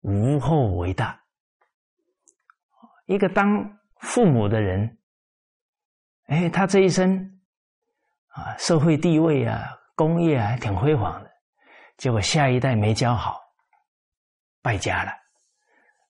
[0.00, 1.20] 无后为大。”
[3.06, 4.98] 一个当父母的人，
[6.26, 7.40] 哎，他这一生
[8.28, 11.30] 啊，社会地位啊，工业啊，挺辉煌的。
[11.96, 13.40] 结果下一代没教好，
[14.62, 15.12] 败家了，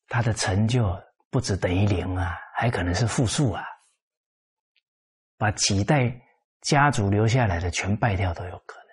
[0.09, 0.95] 他的成就
[1.31, 3.65] 不止等于零啊，还可能是负数啊，
[5.39, 6.15] 把几代
[6.61, 8.90] 家族留下来的全败掉都有可能。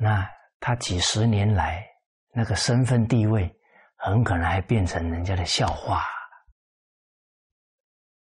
[0.00, 0.26] 那
[0.58, 1.86] 他几十年来
[2.32, 3.54] 那个身份地位，
[3.96, 6.02] 很可能还变成人家的笑话。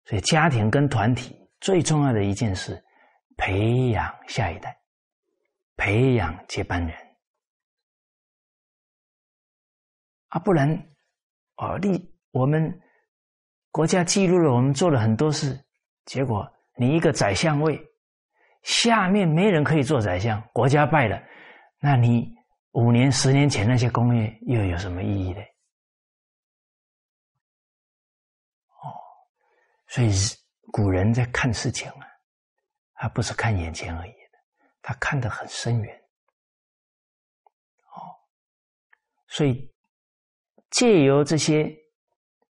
[0.06, 2.82] 所以家庭跟团体最重要的一件事，
[3.38, 4.78] 培养下一代。
[5.76, 6.96] 培养接班人
[10.28, 10.70] 啊，不然
[11.56, 12.80] 哦，立我们
[13.72, 15.60] 国家记录了我们做了很多事，
[16.06, 17.82] 结果你一个宰相位，
[18.62, 21.20] 下面没人可以做宰相，国家败了，
[21.86, 22.34] 那你
[22.72, 25.42] 五年、十年前那些工业又有什么意义呢？
[28.70, 28.88] 哦，
[29.88, 30.10] 所以
[30.72, 32.08] 古人在看事情啊，
[32.94, 34.14] 他不是看眼前而已。
[34.82, 35.96] 他看得很深远，
[37.92, 38.16] 哦，
[39.28, 39.70] 所以
[40.72, 41.70] 借由这些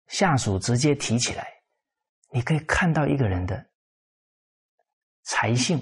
[0.06, 1.50] 下属直接提起来，
[2.30, 3.70] 你可以看到一个人的
[5.22, 5.78] 才性，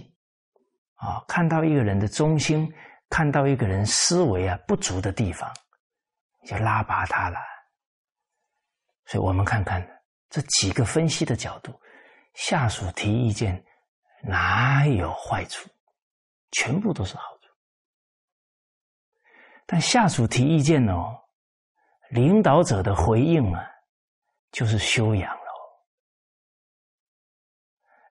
[0.94, 2.72] 啊，看到一个人的忠心，
[3.12, 5.53] 看到一个人思维啊不足的地方，
[6.46, 7.38] 就拉拔他了。
[9.05, 9.87] 所以我们看看
[10.31, 11.79] 这几个分析的角度，
[12.33, 13.62] 下属提意见
[14.22, 15.68] 哪有坏处？
[16.53, 17.48] 全部都是好处，
[19.66, 21.14] 但下属提意见哦，
[22.09, 23.70] 领导者的回应啊，
[24.53, 25.53] 就是修养喽。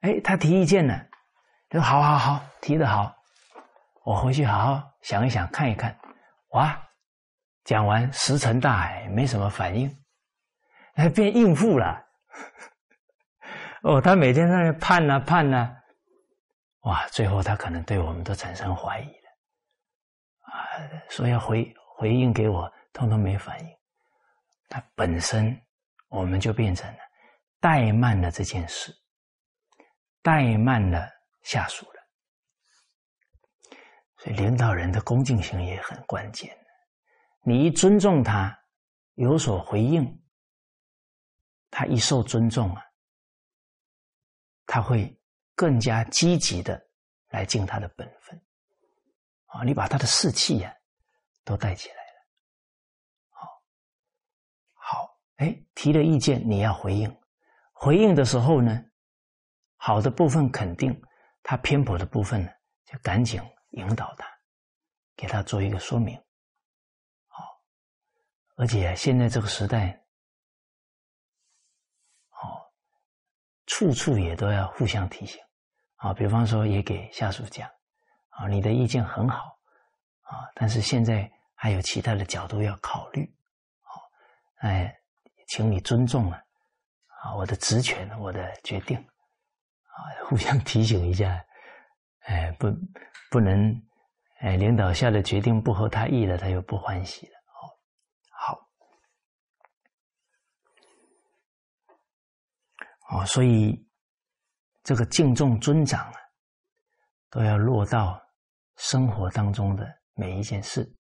[0.01, 0.93] 哎，他提意见呢，
[1.71, 3.15] 说好好好，提的好，
[4.03, 5.97] 我回去好好想一想，看一看。
[6.49, 6.81] 哇，
[7.63, 9.89] 讲完石沉大海，没什么反应，
[10.95, 12.03] 哎，变应付了。
[13.83, 15.77] 哦，他每天在那盼呐盼呐。
[16.81, 17.07] 哇！
[17.09, 19.29] 最后他可能对我们都产生怀疑了，
[20.51, 20.51] 啊，
[21.09, 23.67] 说要回回应给我，通通没反应。
[24.67, 25.55] 他本身
[26.09, 26.99] 我们就变成了
[27.59, 28.91] 怠慢了这件事，
[30.23, 31.07] 怠慢了
[31.43, 32.00] 下属了。
[34.21, 36.55] 所以领导人的恭敬心也很关键。
[37.43, 38.55] 你一尊重他，
[39.15, 40.23] 有所回应，
[41.71, 42.86] 他一受尊重啊，
[44.67, 45.19] 他会
[45.55, 46.79] 更加积极的
[47.29, 48.39] 来尽他的本分。
[49.47, 50.71] 啊，你把他的士气呀
[51.43, 52.27] 都带起来了。
[53.31, 53.47] 好，
[54.73, 57.12] 好，哎，提了意见你要回应，
[57.73, 58.86] 回应的时候呢，
[59.77, 61.01] 好的部分肯定，
[61.41, 62.51] 他偏颇的部分呢，
[62.86, 63.41] 就赶紧。
[63.71, 64.27] 引导他，
[65.15, 66.21] 给他做一个说明，
[67.27, 67.62] 好，
[68.55, 70.03] 而且现在这个时代，
[72.29, 72.69] 好，
[73.67, 75.41] 处处也都要互相提醒，
[75.95, 77.69] 啊，比方说也给下属讲，
[78.29, 79.57] 啊，你的意见很好，
[80.23, 83.34] 啊，但是现在还有其他的角度要考虑，
[83.84, 84.01] 好，
[84.57, 84.93] 哎，
[85.47, 86.43] 请你尊重啊，
[87.23, 91.45] 啊，我的职权，我的决定，啊，互相提醒一下。
[92.21, 92.67] 哎，不，
[93.31, 93.81] 不能，
[94.41, 97.34] 哎，领导下的决定不合他意了，他又不欢喜了。
[97.34, 97.60] 哦，
[98.29, 98.69] 好，
[103.10, 103.84] 哦，所以
[104.84, 106.13] 这个敬重尊长啊，
[107.31, 108.21] 都要落到
[108.75, 110.95] 生活当中的每一件事，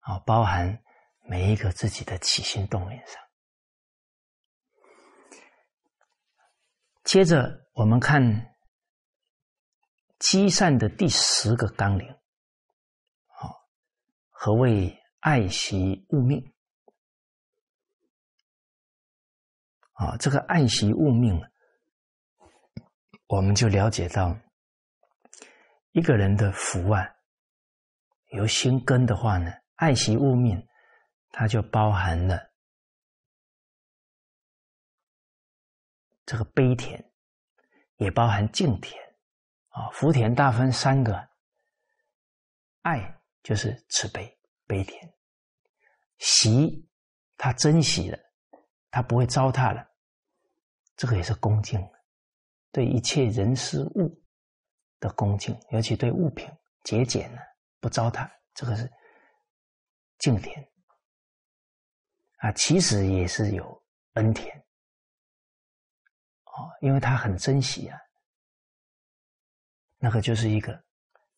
[0.00, 0.82] 啊，包含
[1.28, 3.22] 每一个自己的起心动念上。
[7.04, 8.49] 接着我们看。
[10.20, 12.14] 积善的第十个纲领，
[13.26, 13.66] 好，
[14.28, 16.52] 何谓爱惜物命？
[19.94, 21.42] 啊，这个爱惜物命，
[23.28, 24.38] 我们就了解到，
[25.92, 27.16] 一个人的福啊，
[28.28, 30.68] 由心根的话呢，爱惜物命，
[31.30, 32.50] 它就包含了
[36.26, 37.10] 这个悲田，
[37.96, 39.09] 也包含敬田。
[39.70, 41.28] 啊，福田大分三个，
[42.82, 45.12] 爱就是慈悲悲田，
[46.18, 46.88] 喜
[47.36, 48.18] 他珍惜了，
[48.90, 49.88] 他不会糟蹋了，
[50.96, 51.80] 这个也是恭敬，
[52.72, 54.22] 对一切人事物
[54.98, 56.50] 的恭敬，尤其对物品
[56.82, 57.40] 节俭呢，
[57.80, 58.90] 不糟蹋，这个是
[60.18, 60.68] 敬田。
[62.38, 64.58] 啊，其实也是有恩田，
[66.44, 67.98] 哦，因为他很珍惜啊。
[70.02, 70.82] 那个就是一个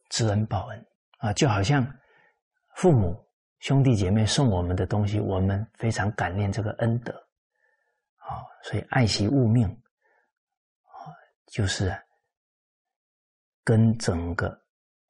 [0.08, 0.86] 知恩报恩
[1.18, 1.84] 啊，就好像
[2.76, 3.20] 父母
[3.58, 7.12] 兄弟姐妹送我们的东西，我们非常感念这个恩德
[8.18, 11.10] 啊，所以爱惜物命啊，
[11.48, 11.92] 就是
[13.64, 14.56] 跟整个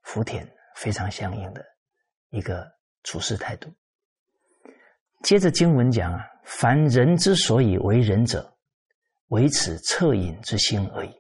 [0.01, 1.63] 福田非常相应的
[2.31, 2.67] 一个
[3.03, 3.71] 处事态度。
[5.23, 8.51] 接着经文讲啊，凡人之所以为人者，
[9.29, 11.15] 唯此恻隐之心而已。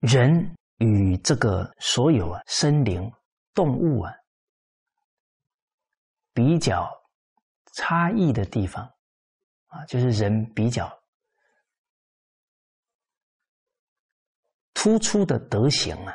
[0.00, 0.57] 人。
[0.78, 3.12] 与这个所有啊生灵
[3.54, 4.12] 动物啊
[6.32, 6.88] 比较
[7.74, 8.84] 差异的地方
[9.66, 10.90] 啊，就是人比较
[14.72, 16.14] 突出的德行啊，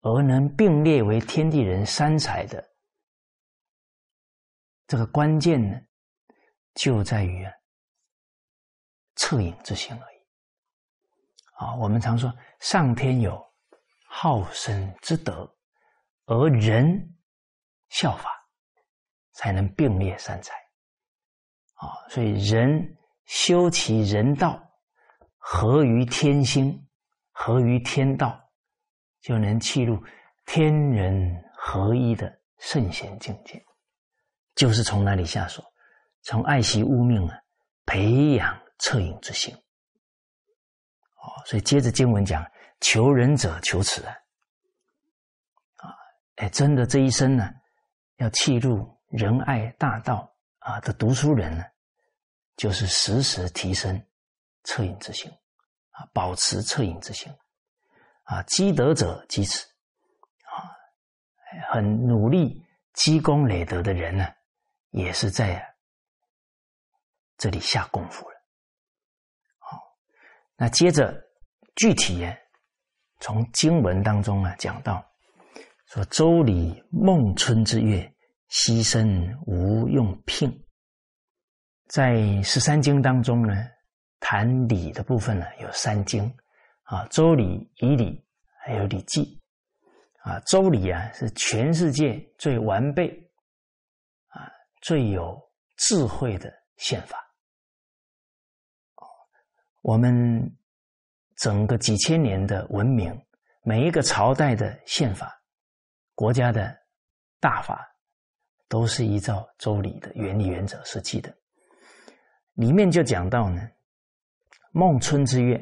[0.00, 2.68] 而能并列为天地人三才的
[4.88, 5.80] 这个关键呢，
[6.74, 7.52] 就在于啊
[9.14, 10.17] 恻隐之心而已。
[11.58, 13.36] 啊，我们常说上天有
[14.08, 15.52] 好生之德，
[16.26, 17.16] 而人
[17.88, 18.30] 效法，
[19.32, 20.54] 才能并列三才。
[21.74, 22.96] 啊，所以人
[23.26, 24.62] 修其人道，
[25.36, 26.80] 合于天心，
[27.32, 28.40] 合于天道，
[29.20, 30.00] 就能契入
[30.46, 33.60] 天人合一的圣贤境界。
[34.54, 35.60] 就是从哪里下手？
[36.22, 37.36] 从爱惜物命啊，
[37.84, 39.52] 培养恻隐之心。
[41.46, 42.44] 所以接着经文讲，
[42.80, 44.12] 求仁者求此啊，
[45.76, 45.94] 啊，
[46.36, 47.50] 哎，真的这一生呢，
[48.16, 51.64] 要契入仁爱大道啊的读书人呢，
[52.56, 54.00] 就是时时提升
[54.64, 55.30] 恻隐之心
[55.90, 57.32] 啊，保持恻隐之心
[58.24, 59.66] 啊，积德者积此
[60.44, 60.70] 啊，
[61.70, 64.26] 很努力积功累德的人呢，
[64.90, 65.74] 也是在
[67.36, 68.36] 这里下功夫了。
[69.58, 69.96] 好，
[70.56, 71.26] 那接着。
[71.78, 72.26] 具体，
[73.20, 75.00] 从经文当中啊讲到，
[75.86, 78.12] 说周礼孟春之月，
[78.50, 80.52] 牺牲无用聘。
[81.86, 83.54] 在十三经当中呢，
[84.18, 86.24] 谈礼的部分呢有三经
[86.82, 88.26] 啊，周礼、仪礼
[88.64, 89.40] 还有礼记
[90.24, 93.08] 啊，周礼啊是全世界最完备
[94.26, 94.50] 啊、
[94.82, 95.40] 最有
[95.76, 97.24] 智慧的宪法。
[99.82, 100.57] 我们
[101.38, 103.16] 整个几千年的文明，
[103.62, 105.40] 每一个朝代的宪法、
[106.14, 106.76] 国家的
[107.40, 107.88] 大法，
[108.68, 111.34] 都是依照周礼的原理原则设计的。
[112.54, 113.62] 里面就讲到呢，
[114.72, 115.60] 孟春之月，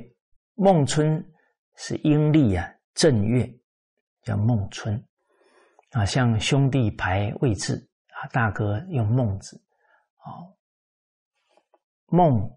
[0.54, 1.24] 孟春
[1.76, 3.48] 是阴历啊正月。
[4.22, 5.00] 叫孟春
[5.92, 9.56] 啊，像兄弟排位置啊，大哥用孟字
[10.16, 10.50] 啊，
[12.06, 12.50] 孟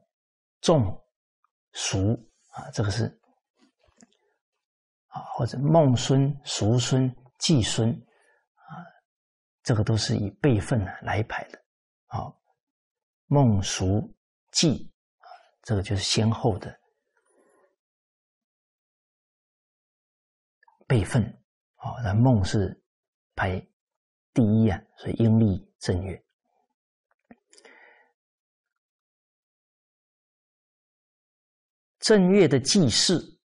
[0.61, 0.99] 仲
[1.73, 3.05] 叔啊，这个是
[5.07, 8.85] 啊，或者孟孙、叔孙、季孙啊，
[9.63, 11.59] 这个都是以辈分来排的
[12.07, 12.33] 啊。
[13.27, 14.13] 孟叔
[14.51, 15.27] 季啊，
[15.61, 16.79] 这个就是先后的
[20.87, 21.23] 辈分。
[21.75, 22.83] 啊，那孟是
[23.35, 23.65] 排
[24.33, 26.21] 第一啊，所以阴历正月。
[32.09, 33.39] 正月的祭祀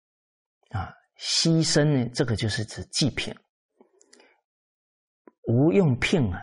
[0.69, 3.35] 啊，牺牲呢，这个就是指祭品，
[5.47, 6.39] 无用聘啊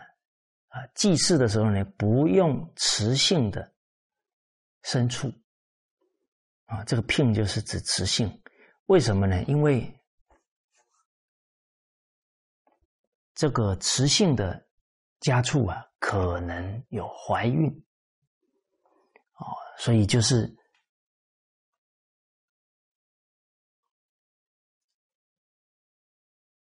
[0.67, 3.73] 啊，祭祀的时候呢，不用雌性的
[4.83, 5.33] 牲畜
[6.65, 8.43] 啊，这个聘就是指雌性，
[8.87, 9.41] 为什么呢？
[9.43, 9.89] 因为
[13.33, 14.67] 这个雌性的
[15.21, 17.71] 家畜啊，可能有怀孕，
[19.35, 20.53] 哦，所以就是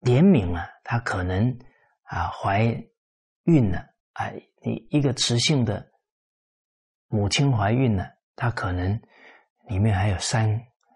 [0.04, 1.58] 怜悯啊，他可能
[2.04, 2.66] 啊怀
[3.44, 3.84] 孕了，
[4.14, 5.92] 哎，你一个雌性的
[7.08, 9.02] 母亲怀孕了，它可能
[9.68, 10.48] 里面还有三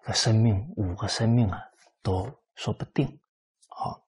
[0.03, 1.59] 个生命、五个生命啊，
[2.01, 3.07] 都说不定
[3.69, 4.01] 哦。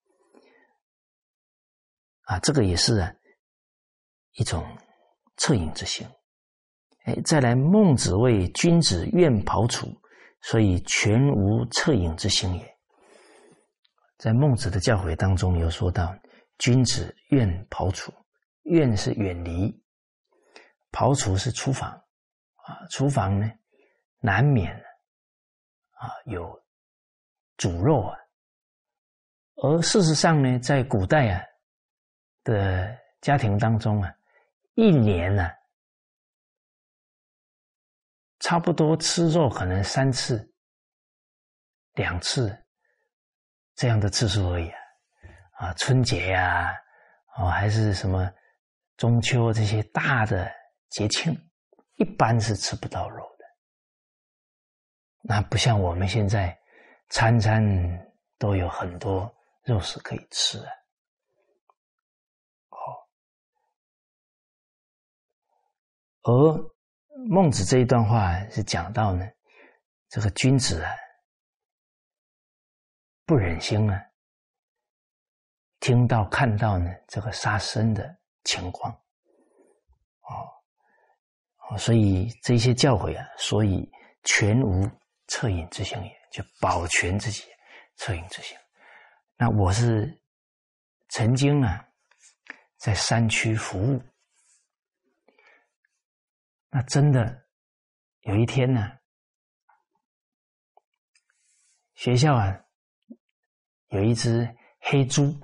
[2.24, 3.14] 啊，这个也是啊，
[4.34, 4.66] 一种
[5.38, 6.08] 恻隐之心。
[7.06, 9.88] 哎，再来，孟子谓君子愿庖厨，
[10.42, 12.79] 所以全无恻隐之心也。
[14.20, 16.16] 在孟子的教诲当中，有说到，
[16.60, 18.14] 君子愿庖厨，
[18.66, 19.74] 愿是远离，
[20.92, 23.52] 庖厨是厨房啊，厨房呢
[24.20, 24.76] 难免
[25.94, 26.62] 啊有
[27.58, 28.16] 煮肉啊，
[29.56, 31.44] 而事实上呢，在古代啊。
[32.46, 34.12] 的家庭当中啊，
[34.76, 35.48] 一年呢，
[38.40, 40.52] 差不多吃肉可能三次、
[41.94, 42.58] 两次
[43.80, 44.68] 这样的次数而已
[45.52, 46.76] 啊，啊，春节呀，
[47.38, 48.30] 哦，还是什么
[48.98, 50.52] 中秋这些大的
[50.90, 51.34] 节庆，
[51.96, 53.46] 一般是吃不到肉的。
[55.22, 56.60] 那不像我们现在
[57.08, 57.64] 餐餐
[58.38, 60.72] 都有很多肉食可以吃啊。
[66.24, 66.74] 而
[67.30, 69.26] 孟子这一段话是讲到呢，
[70.10, 70.92] 这个君子啊，
[73.30, 74.04] 不忍心啊，
[75.80, 78.92] 听到看到呢这个杀生的情况，
[80.22, 83.88] 哦，所以这些教诲啊，所以
[84.24, 84.82] 全无
[85.28, 87.44] 恻隐之心也，就保全自己
[87.98, 88.58] 恻隐之心。
[89.38, 90.20] 那我是
[91.10, 91.88] 曾经啊，
[92.78, 94.02] 在山区服务。
[96.72, 97.46] 那真的
[98.22, 98.98] 有一天呢，
[101.94, 102.66] 学校啊
[103.90, 104.48] 有一只
[104.82, 105.36] 黑猪，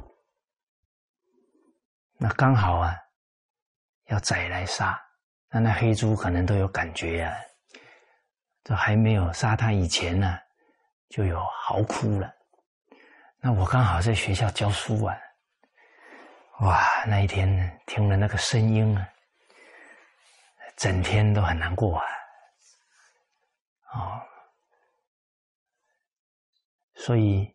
[2.18, 2.96] 那刚好啊
[4.06, 5.00] 要宰来杀，
[5.50, 7.36] 那那黑猪可能都有感觉啊，
[8.64, 10.40] 这还没有杀它以前呢，
[11.10, 12.34] 就有嚎哭了。
[13.40, 15.18] 那我刚好在学校教书啊，
[16.62, 19.08] 哇，那一天听了那个声音啊。
[20.78, 22.06] 整天都很难过啊，
[23.94, 24.22] 哦，
[26.96, 27.55] 所以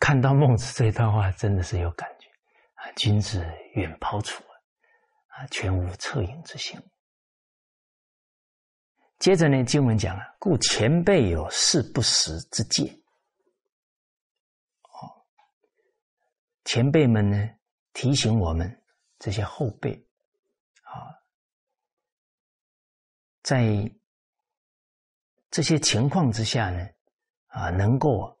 [0.00, 2.26] 看到孟子这段话，真的是有感觉
[2.74, 2.90] 啊！
[2.96, 4.42] 君子远庖厨
[5.28, 6.80] 啊，全无恻隐之心。
[9.18, 12.90] 接着呢，经文讲啊，故前辈有事不食之戒。
[14.82, 15.22] 哦，
[16.64, 17.48] 前辈们呢，
[17.92, 18.82] 提醒我们
[19.18, 19.92] 这些后辈。
[20.82, 21.12] 啊，
[23.42, 23.92] 在
[25.50, 26.88] 这些情况之下呢，
[27.48, 28.39] 啊，能够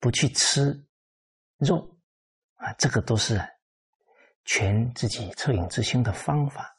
[0.00, 0.74] 不去吃
[1.58, 1.88] 肉
[2.56, 3.40] 啊，这个都是
[4.44, 6.74] 全自己恻隐之心的方法。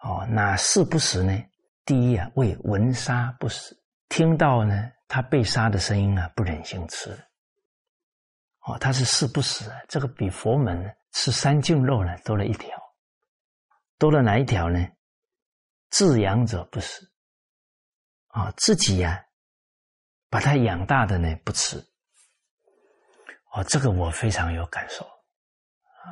[0.00, 1.38] 哦，哪是不食呢？
[1.84, 7.10] 第一啊，为闻杀不食，听到呢他被杀的声音啊，不忍心吃。
[8.60, 12.70] 哦，他是是不死，这个比佛门吃三净肉呢多了一条，
[13.98, 14.86] 多了哪一条呢？
[15.90, 17.10] 自养者不死。
[18.28, 19.22] 啊，自己呀，
[20.28, 21.82] 把他养大的呢不吃。
[23.54, 25.08] 哦，这个我非常有感受。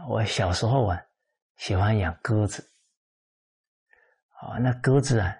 [0.08, 1.02] 我小时候啊，
[1.56, 2.64] 喜欢养鸽子。
[4.40, 5.36] 啊，那鸽子啊，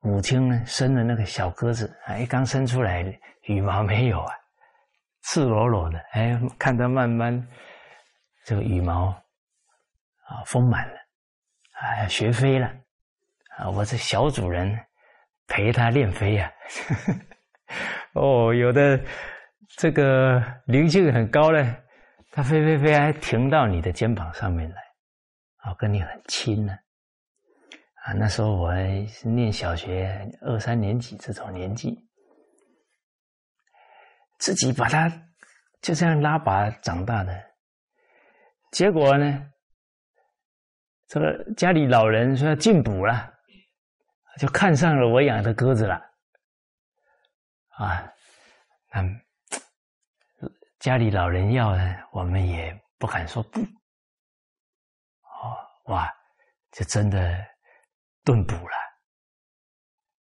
[0.00, 3.02] 母亲呢生的那个小鸽子，哎，刚生出来，
[3.42, 4.34] 羽毛没有啊，
[5.22, 7.48] 赤裸裸的，哎，看它慢慢
[8.44, 9.08] 这个羽毛
[10.24, 10.98] 啊丰满了，
[11.80, 12.70] 哎，学飞了。
[13.56, 14.78] 啊，我这小主人
[15.46, 16.52] 陪它练飞呀。
[18.12, 19.00] 哦，有的。
[19.76, 21.76] 这个灵性很高呢，
[22.30, 24.80] 它飞飞飞还停到你的肩膀上面来，
[25.58, 26.72] 啊，跟你很亲呢，
[28.04, 28.74] 啊，那时候我
[29.06, 31.94] 是念小学二三年级这种年纪，
[34.38, 35.10] 自己把它
[35.82, 37.38] 就这样拉拔长大的，
[38.72, 39.46] 结果呢，
[41.06, 43.30] 这个家里老人说要进补了，
[44.38, 46.00] 就看上了我养的鸽子了，
[47.76, 48.10] 啊，
[48.94, 49.20] 嗯。
[50.86, 53.60] 家里老人要呢，我们也不敢说不。
[53.60, 56.08] 哦，哇，
[56.70, 57.44] 就真的
[58.22, 58.76] 顿补了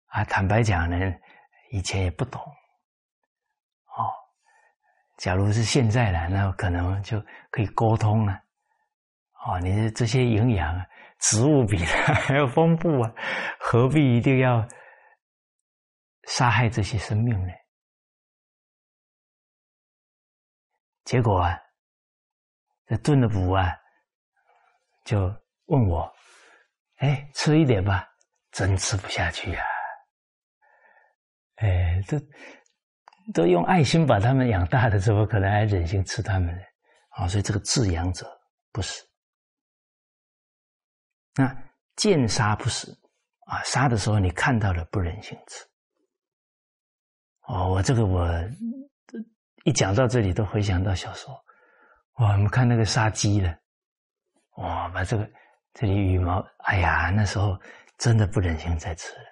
[0.06, 0.24] 啊！
[0.24, 0.96] 坦白讲呢，
[1.70, 2.42] 以前也不懂。
[2.42, 4.10] 哦，
[5.18, 7.20] 假如是现在了，那可能就
[7.52, 8.32] 可以沟通了。
[9.46, 10.84] 哦，你的这些营养，
[11.20, 13.12] 植物比它还要丰富啊，
[13.60, 14.66] 何必一定要
[16.24, 17.52] 杀害这些生命呢？
[21.10, 21.58] 结果啊，
[22.86, 23.76] 这炖的补啊，
[25.04, 25.18] 就
[25.66, 26.08] 问我
[27.02, 28.06] ：“哎，吃一点吧。”
[28.52, 29.64] 真吃不下去啊！
[31.56, 32.16] 哎，这
[33.34, 36.62] 都用爱心把他们养大的，怎么可能还忍心吃他们呢？
[37.10, 38.24] 啊，所以这个自养者
[38.70, 39.04] 不死。
[41.34, 41.56] 那
[41.96, 42.96] 见杀不死
[43.46, 45.64] 啊，杀的时候你看到了不忍心吃。
[47.48, 48.24] 哦，我这个我。
[49.64, 51.34] 一讲到这里，都回想到小时候，
[52.14, 53.58] 哇，我们看那个杀鸡的，
[54.56, 55.30] 哇，把这个
[55.74, 57.60] 这里羽毛，哎呀，那时候
[57.98, 59.24] 真的不忍心再吃了，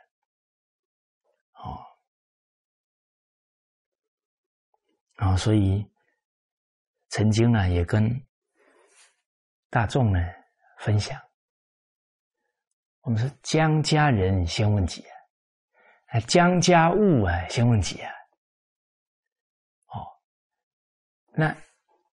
[1.64, 1.81] 哦，
[5.14, 5.91] 然后所以
[7.09, 8.09] 曾经呢，也跟
[9.70, 10.20] 大众呢
[10.79, 11.18] 分享，
[13.01, 15.03] 我们说将家人先问己
[16.09, 18.12] 啊，将家物啊先问己啊。
[21.33, 21.57] 那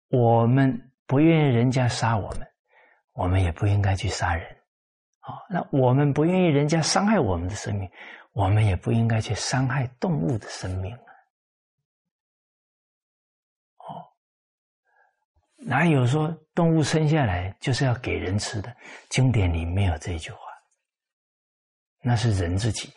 [0.09, 2.47] 我们不愿意人家杀我们，
[3.13, 4.57] 我们也不应该去杀人。
[5.19, 7.91] 好，那我们不愿意人家伤害我们的生命，
[8.33, 11.13] 我们也不应该去伤害动物的生命啊。
[13.79, 14.09] 哦，
[15.59, 18.75] 哪有说动物生下来就是要给人吃的？
[19.11, 20.39] 经典里没有这句话。
[22.03, 22.91] 那是人自己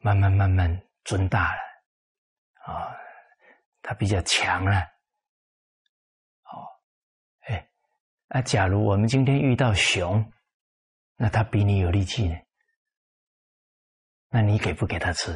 [0.00, 1.60] 慢慢慢慢尊大了
[2.64, 2.96] 啊，
[3.80, 4.84] 他比较强了。
[8.32, 10.24] 那假如我们今天遇到熊，
[11.16, 12.36] 那它比你有力气呢？
[14.30, 15.32] 那你给不给它吃？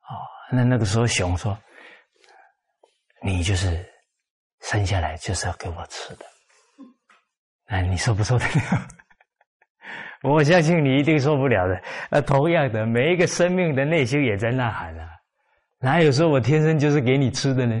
[0.00, 0.16] 哦，
[0.50, 1.56] 那那个时候熊说
[3.22, 3.86] ：“你就是
[4.62, 6.24] 生下来就是要给我吃的。”
[7.68, 8.88] 哎，你受不受得了？
[10.24, 11.82] 我相信你一定受不了的。
[12.10, 15.10] 那同样的，每一个生命的内心也在呐喊啊！
[15.80, 17.78] 哪有说我天生就是给你吃的呢？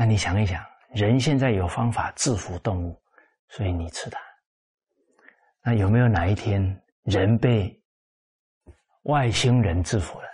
[0.00, 3.02] 那你想一想，人现在有方法制服动物，
[3.48, 4.20] 所以你吃它。
[5.60, 6.62] 那有没有哪一天
[7.02, 7.82] 人被
[9.02, 10.28] 外星人制服了？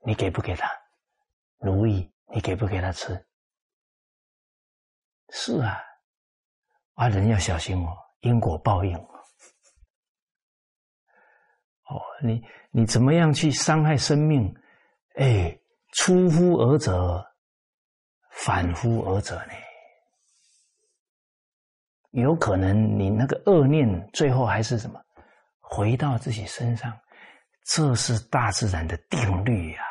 [0.00, 0.68] 你给不给他
[1.58, 2.12] 奴役？
[2.34, 3.24] 你给不给他吃？
[5.28, 5.78] 是啊，
[6.94, 9.08] 啊，人要小心哦，因果报应哦。
[11.90, 14.52] 哦，你你怎么样去伤害生命？
[15.14, 15.56] 哎，
[15.92, 17.24] 出乎尔者。
[18.44, 19.52] 反夫而者呢？
[22.12, 25.00] 有可能你那个恶念最后还是什么？
[25.60, 26.98] 回到自己身上，
[27.66, 29.82] 这是大自然的定律呀。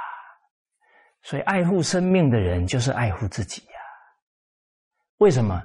[1.21, 3.79] 所以爱护生命的人就是爱护自己呀。
[5.17, 5.63] 为什么？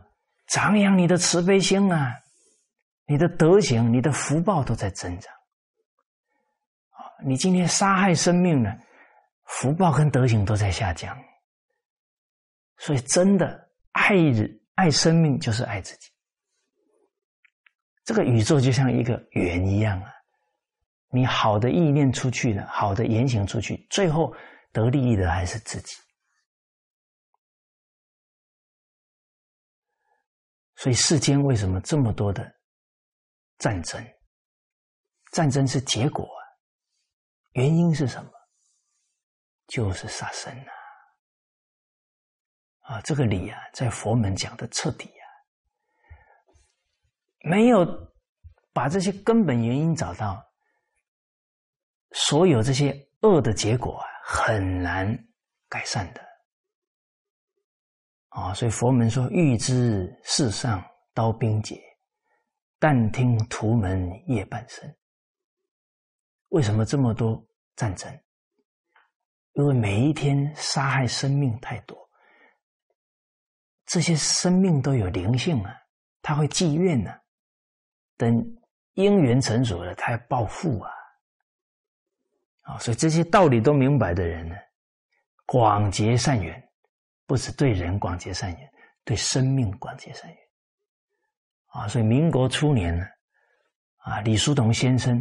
[0.49, 2.15] 长养你的慈悲心啊，
[3.07, 5.33] 你的德行、你的福报都在增长。
[7.25, 8.77] 你今天杀害生命呢，
[9.45, 11.17] 福报跟德行都在下降。
[12.85, 16.11] 所以，真的爱人、爱生命，就是爱自己。
[18.03, 20.13] 这个宇宙就像一个圆一样啊，
[21.11, 24.35] 你好的意念出去了，好的言行出去，最后
[24.73, 25.95] 得利益的还是自己。
[30.75, 32.53] 所以世间为什么这么多的
[33.59, 34.05] 战争？
[35.31, 36.43] 战争是结果啊，
[37.53, 38.31] 原因是什么？
[39.69, 40.82] 就是杀生啊！
[42.83, 45.25] 啊，这个理啊，在佛门讲的彻底啊，
[47.49, 47.87] 没有
[48.73, 50.45] 把这些根本原因找到，
[52.13, 55.17] 所有这些恶的结果啊，很难
[55.69, 56.21] 改善的。
[58.29, 61.79] 啊，所以佛门说：“欲知世上刀兵劫，
[62.79, 64.91] 但听屠门夜半声。”
[66.49, 68.11] 为什么这么多战争？
[69.53, 72.02] 因为每一天杀害生命太多，
[73.93, 75.71] 这些生命都有灵性啊，
[76.23, 77.13] 他会积怨呢。
[78.17, 78.43] 等
[78.95, 80.91] 因缘成熟了，他要报复啊。
[82.63, 84.57] 啊，所以这些道理都明白的人呢，
[85.45, 86.67] 广结善缘，
[87.27, 88.73] 不止对人广结善缘，
[89.05, 90.39] 对生命广结善缘。
[91.67, 93.05] 啊，所以民国初年呢，
[93.99, 95.21] 啊，李叔同先生。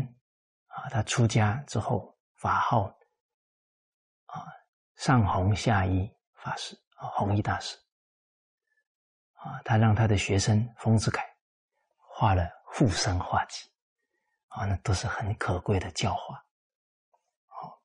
[0.68, 2.84] 啊，他出家之后，法号
[4.28, 4.46] 啊
[4.96, 7.78] 上弘下依法师啊，弘一大师
[9.44, 11.22] 啊，他让他的学生丰子恺
[11.98, 13.68] 画了护身画集
[14.48, 16.46] 啊，那都是很可贵的教化。
[17.48, 17.82] 好，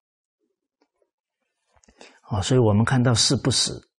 [2.29, 3.91] 哦，所以我们看到事不死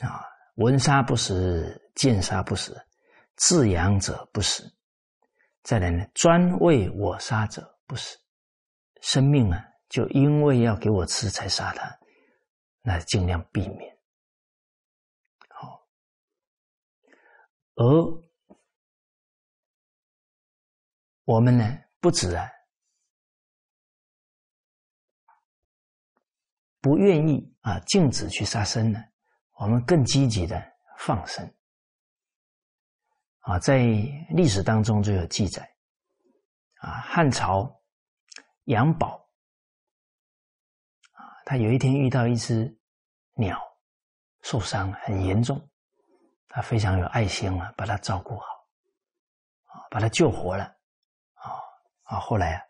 [0.00, 0.24] 啊，
[0.56, 2.80] 闻杀不死，见杀不死，
[3.36, 4.74] 自养者不死，
[5.62, 7.70] 再来呢，专为我杀者。
[7.84, 8.16] 不死，
[9.02, 11.94] 生命啊，就因为要给我吃才杀他，
[12.80, 13.98] 那尽量避免。
[15.50, 15.86] 好，
[17.82, 18.22] 而
[21.24, 21.64] 我们呢，
[21.98, 22.48] 不止啊，
[26.80, 29.02] 不愿意啊，禁止去杀生呢，
[29.54, 30.62] 我们更积极的
[30.98, 31.44] 放生。
[33.40, 33.78] 啊，在
[34.30, 35.68] 历史当中就有记载，
[36.76, 37.82] 啊，汉朝。
[38.66, 39.28] 杨宝
[41.10, 42.78] 啊，他有一天遇到一只
[43.34, 43.60] 鸟
[44.42, 45.68] 受伤很严重，
[46.52, 48.46] 他非常有爱心啊，把它照顾好，
[49.66, 50.64] 啊，把它救活了，
[51.34, 51.50] 啊
[52.04, 52.62] 啊，后来啊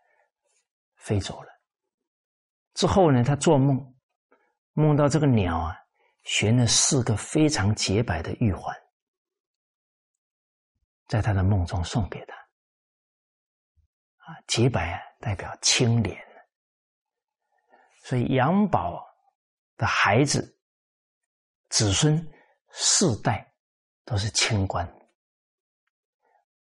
[0.95, 1.51] 飞走了。
[2.73, 3.95] 之后呢，他做梦，
[4.71, 5.77] 梦到这个鸟啊
[6.23, 8.75] 悬了四个非常洁白的玉环，
[11.07, 12.35] 在他的梦中送给他，
[14.25, 15.01] 啊，洁白啊。
[15.23, 16.21] 代表清廉，
[18.03, 19.01] 所以杨宝
[19.77, 20.59] 的孩子、
[21.69, 22.21] 子孙
[22.73, 23.52] 四代
[24.05, 24.87] 都是清官，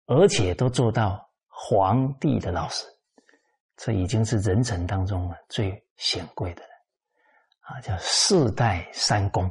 [0.07, 2.85] 而且都做到皇帝的老师，
[3.77, 6.69] 这已经是人臣当中啊最显贵的了。
[7.61, 9.45] 啊，叫四代三公。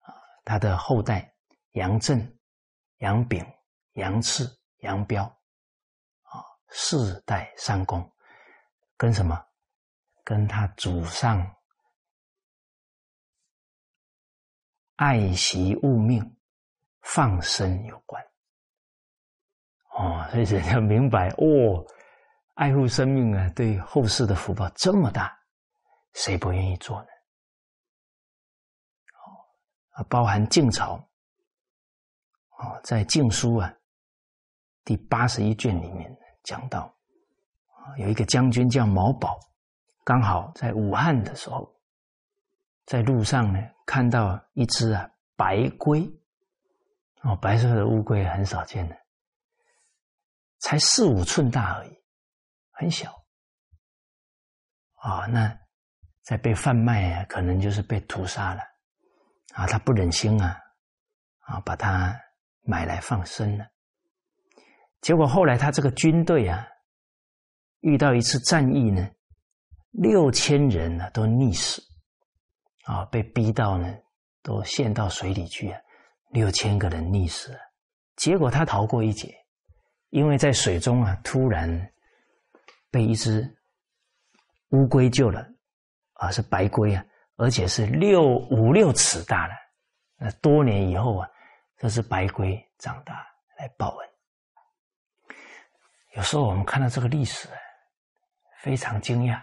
[0.00, 0.14] 啊，
[0.44, 1.32] 他的后代
[1.72, 2.38] 杨震、
[2.98, 3.44] 杨炳、
[3.92, 5.24] 杨赐、杨彪
[6.22, 6.44] 啊。
[6.68, 8.12] 四代三公，
[8.96, 9.40] 跟什么？
[10.24, 11.38] 跟他祖上
[14.96, 16.36] 爱惜物命、
[17.02, 18.22] 放生有关。
[19.96, 21.86] 哦，所以人家明白哦，
[22.54, 25.38] 爱护生命啊，对后世的福报这么大，
[26.12, 27.08] 谁不愿意做呢？
[29.96, 30.96] 哦，包含晋朝，
[32.58, 33.74] 哦，在《晋书》啊
[34.84, 36.14] 第八十一卷里面。
[36.42, 36.94] 讲到，
[37.96, 39.36] 有一个将军叫毛宝，
[40.04, 41.68] 刚好在武汉的时候，
[42.84, 46.02] 在路上呢看到一只啊白龟，
[47.22, 48.96] 哦，白色的乌龟很少见的，
[50.58, 51.98] 才四五寸大而已，
[52.72, 53.14] 很小
[54.96, 55.26] 啊。
[55.26, 55.56] 那
[56.22, 58.62] 在被贩卖啊，可能就是被屠杀了
[59.54, 59.66] 啊。
[59.66, 60.60] 他不忍心啊，
[61.40, 62.14] 啊，把它
[62.62, 63.66] 买来放生了。
[65.00, 66.66] 结果后来他这个军队啊，
[67.80, 69.08] 遇到一次战役呢，
[69.92, 71.80] 六千人呢都溺死，
[72.86, 73.94] 啊，被逼到呢
[74.42, 75.80] 都陷到水里去啊，
[76.30, 77.58] 六千个人溺死了。
[78.16, 79.34] 结果他逃过一劫，
[80.10, 81.68] 因为在水中啊，突然
[82.90, 83.44] 被一只
[84.70, 85.46] 乌龟救了，
[86.14, 87.04] 啊，是白龟啊，
[87.36, 89.54] 而且是六五六尺大了。
[90.16, 91.28] 那多年以后啊，
[91.76, 93.26] 这只白龟长大
[93.58, 94.08] 来报恩。
[96.14, 97.48] 有时候我们看到这个历史，
[98.60, 99.42] 非常惊讶。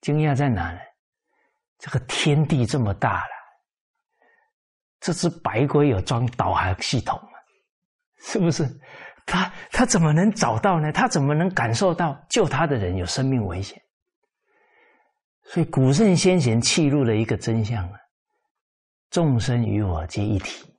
[0.00, 0.80] 惊讶在哪呢？
[1.78, 3.30] 这个天地这么大了，
[5.00, 7.38] 这只白龟有装导航系统吗？
[8.20, 8.64] 是不是？
[9.26, 10.92] 他他怎么能找到呢？
[10.92, 13.80] 他怎么能感受到救他的人有生命危险？
[15.44, 17.98] 所以古圣先贤记录了一个真相啊：
[19.10, 20.74] 众生与我皆一体，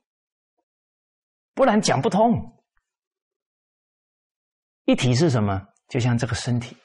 [1.54, 2.52] 不然讲不通。
[4.84, 5.60] 一体是什么？
[5.88, 6.76] 就像这个身体，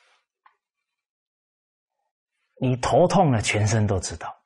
[2.62, 4.38] 你头痛了，全身都知道。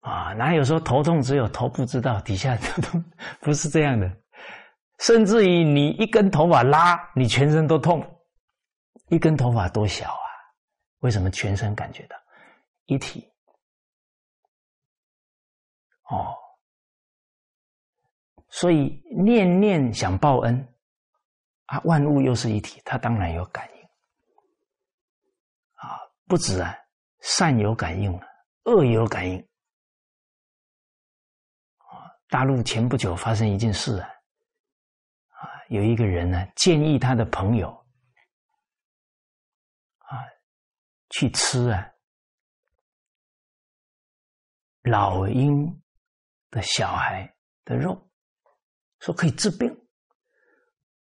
[0.00, 3.04] 啊，哪有说头痛只有头不知道，底下都
[3.42, 4.10] 不是这样的。
[5.00, 8.02] 甚至于你一根头发拉，你全身都痛。
[9.08, 10.26] 一根头发多小啊？
[11.00, 12.16] 为什么全身感觉到
[12.86, 13.30] 一体？
[16.08, 16.34] 哦，
[18.48, 20.66] 所以念念想报恩。
[21.66, 23.68] 啊，万物又是一体，它当然有感。
[26.26, 26.74] 不止啊，
[27.20, 28.26] 善有感应啊，
[28.64, 29.38] 恶有感应。
[31.78, 34.08] 啊，大陆前不久发生一件事啊，
[35.28, 37.70] 啊，有一个人呢建议他的朋友
[39.98, 40.24] 啊
[41.10, 41.90] 去吃啊
[44.82, 45.82] 老鹰
[46.50, 48.10] 的小孩的肉，
[49.00, 49.68] 说可以治病。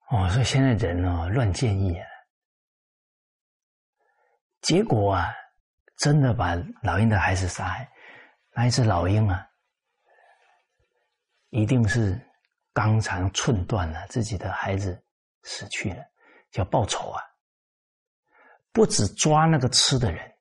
[0.09, 2.07] 哦，所以现在人哦乱建议啊，
[4.63, 5.31] 结果啊，
[5.97, 7.87] 真的把老鹰的孩子杀害。
[8.55, 9.47] 那一只老鹰啊，
[11.49, 12.19] 一定是
[12.73, 14.99] 肝肠寸断了，自己的孩子
[15.43, 16.03] 死去了，
[16.53, 17.21] 要报仇啊！
[18.71, 20.33] 不止抓那个吃的人，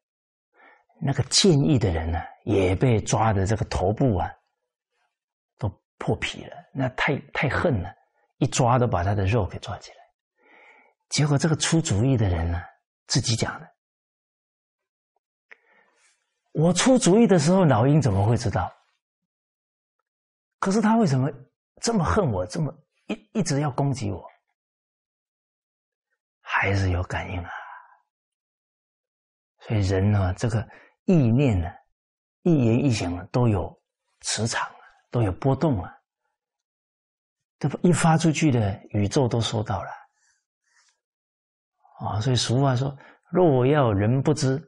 [1.00, 4.32] 那个建议的人呢，也被抓的这个头部啊，
[5.58, 5.68] 都
[5.98, 7.92] 破皮了，那太太恨了。
[8.38, 9.96] 一抓都把他的肉给抓起来，
[11.10, 12.60] 结果这个出主意的人呢，
[13.06, 13.71] 自己讲的
[16.53, 18.72] ：“我出主意的时候，老鹰怎么会知道？
[20.59, 21.30] 可是他为什么
[21.80, 22.72] 这么恨我，这么
[23.09, 24.30] 一一直要攻击我？
[26.40, 27.50] 还是有感应啊！
[29.61, 30.68] 所以人呢，这个
[31.07, 31.68] 意念呢，
[32.42, 33.76] 一言一行都有
[34.20, 34.70] 磁场，
[35.11, 35.92] 都有波动啊。”
[37.59, 39.90] 这不一发出去的宇宙都收到了
[42.00, 42.20] 啊！
[42.20, 42.96] 所以俗话说
[43.30, 44.62] ：“若要人不知，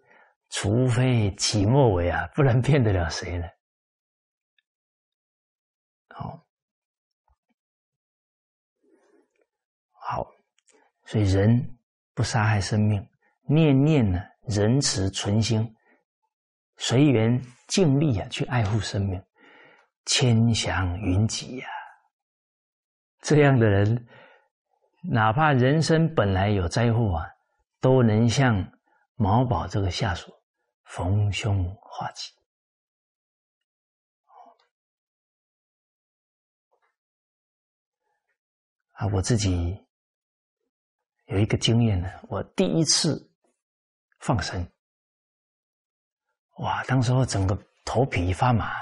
[0.56, 3.46] 除非己莫为啊， 不然骗得了谁呢？”
[6.14, 6.46] 好，
[9.90, 10.24] 好，
[11.06, 11.76] 所以人
[12.14, 13.04] 不杀害生命，
[13.48, 15.74] 念念呢仁慈存心，
[16.76, 19.20] 随缘尽力啊去爱护生命，
[20.04, 21.66] 千祥云集呀。
[23.22, 24.06] 这样的人，
[25.02, 27.26] 哪怕人生本来有灾祸啊，
[27.80, 28.72] 都能像
[29.16, 30.32] 毛宝这个下属
[30.84, 32.32] 逢凶化吉。
[38.92, 39.84] 啊，我自己
[41.26, 43.30] 有一个经验呢，我第一次
[44.20, 44.70] 放生，
[46.58, 48.72] 哇，当时我整个头皮发麻，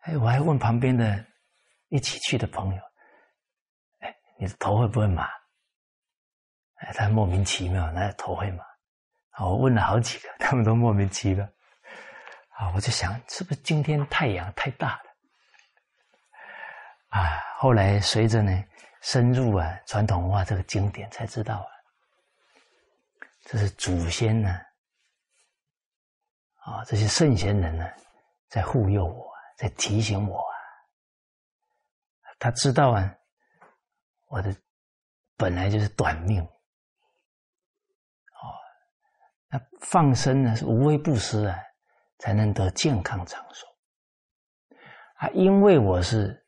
[0.00, 1.26] 哎，我还问旁边的。
[1.92, 2.80] 一起去的朋友，
[3.98, 5.26] 哎，你的头会不会麻？
[6.74, 8.64] 哎，他莫名其妙，那头会麻。
[9.46, 11.44] 我问了好几个， 他们都莫名其妙。
[12.50, 15.10] 啊，我就想，是不是今天太阳太大了？
[17.08, 18.64] 啊，后来随着呢
[19.00, 21.70] 深入啊传统文化这个经典，才知道啊，
[23.44, 24.50] 这是祖先呢，
[26.56, 27.90] 啊，这些圣贤人呢，
[28.48, 30.54] 在护佑我，在提醒我啊。
[32.38, 33.14] 他知道啊，
[34.28, 34.54] 我的
[35.36, 36.46] 本来就是短命，
[39.50, 41.58] 那放生呢是无微不施啊，
[42.18, 43.66] 才能得健康长寿。
[45.16, 46.40] 啊，因为我是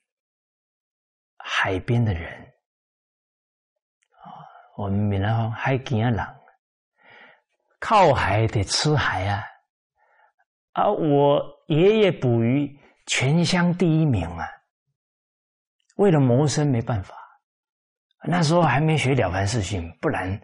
[1.36, 2.30] 海边的人，
[4.10, 4.30] 啊，
[4.76, 6.26] 我们闽南话海边的人，
[7.80, 9.44] 靠海得吃海啊，
[10.72, 14.48] 啊，我爷爷捕鱼全乡第一名啊。
[15.96, 17.14] 为了谋生没办法，
[18.24, 20.40] 那时候还没学了凡四训，不然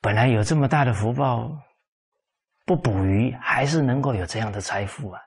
[0.00, 1.50] 本来有这么大的福报，
[2.70, 5.20] 不捕鱼还是能够有这样的财富啊！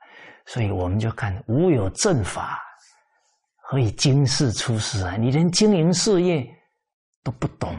[0.46, 2.58] 所以我们就看无有正法，
[3.56, 5.14] 何以经世出世啊？
[5.16, 6.42] 你连经营事业
[7.22, 7.70] 都不懂，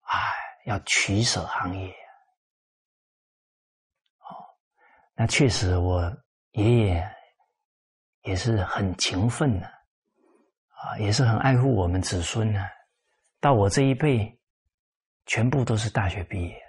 [0.00, 0.18] 哎，
[0.64, 1.90] 要取舍行业。
[4.20, 4.32] 哦，
[5.14, 6.10] 那确实我
[6.52, 7.16] 爷爷
[8.22, 9.66] 也是很勤奋的。
[9.66, 12.66] 啊，也是很爱护我们子孙呢。
[13.40, 14.40] 到我这一辈，
[15.26, 16.65] 全部都是大学毕业，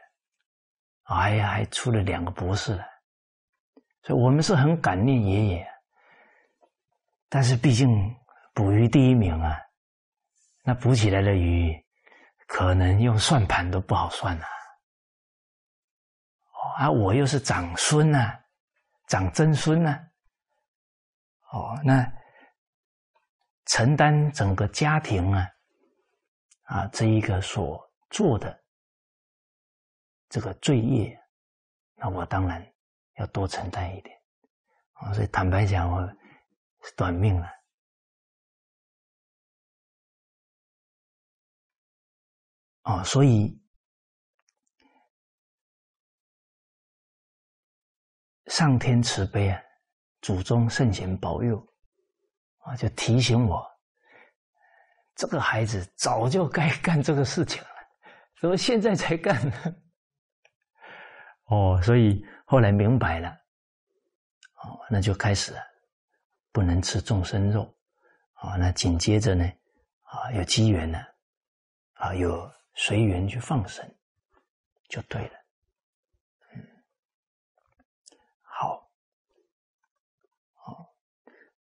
[1.07, 2.85] 哎呀，还出了两个博士来，
[4.03, 5.67] 所以我们是很感念爷爷。
[7.29, 7.87] 但是毕竟
[8.53, 9.57] 捕鱼第一名啊，
[10.63, 11.73] 那捕起来的鱼，
[12.45, 14.45] 可能用算盘都不好算呐。
[16.77, 18.37] 啊，我又是长孙呐，
[19.07, 19.97] 长曾孙呐。
[21.51, 22.05] 哦，那
[23.65, 25.47] 承担整个家庭啊，
[26.63, 28.61] 啊，这一个所做的
[30.29, 31.17] 这个罪业，
[31.95, 32.65] 那我当然
[33.15, 34.15] 要多承担一点。
[34.93, 36.05] 啊，所以坦白讲，我
[36.83, 37.47] 是短命了。
[42.81, 43.61] 啊，所以
[48.47, 49.61] 上天慈悲啊，
[50.21, 51.59] 祖宗圣贤保佑
[52.59, 53.65] 啊，就提醒我，
[55.15, 57.69] 这个孩子早就该干这个事情了，
[58.41, 59.75] 怎么现在才干呢？
[61.47, 63.29] 哦，所以后来明白了，
[64.63, 65.53] 哦，那就开始
[66.51, 67.73] 不能吃众生肉
[68.35, 69.45] 啊，那紧接着呢，
[70.03, 70.99] 啊，有机缘呢，
[71.95, 72.49] 啊，有。
[72.79, 73.83] 随缘去放生，
[74.87, 75.33] 就对了。
[76.53, 76.63] 嗯，
[78.43, 78.87] 好，
[80.53, 80.93] 好，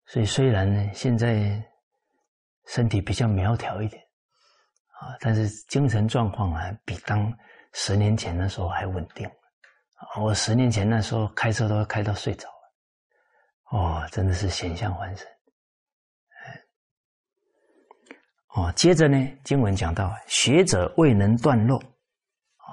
[0.07, 1.63] 所以虽然呢，现在
[2.65, 4.03] 身体比较苗条一点，
[5.01, 7.31] 啊，但是精神状况啊，比当
[7.75, 9.31] 十年前的时候还稳定。
[10.21, 15.27] 我十年前那时候开车都要开到睡着了，哦，真的是险象环生。
[18.55, 21.81] 哦，接着呢，经文讲到，学者未能断漏，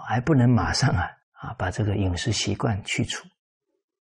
[0.07, 3.25] 还不能马上啊啊把这个饮食习惯去除，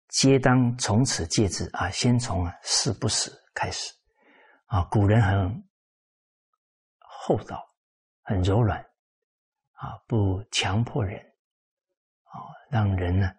[0.08, 3.94] 皆当从此戒之啊，先从啊食不食开始
[4.66, 4.84] 啊。
[4.86, 5.64] 古人很
[6.98, 7.64] 厚道，
[8.24, 8.80] 很柔软
[9.74, 11.24] 啊，不强迫人，
[12.70, 13.32] 让人呢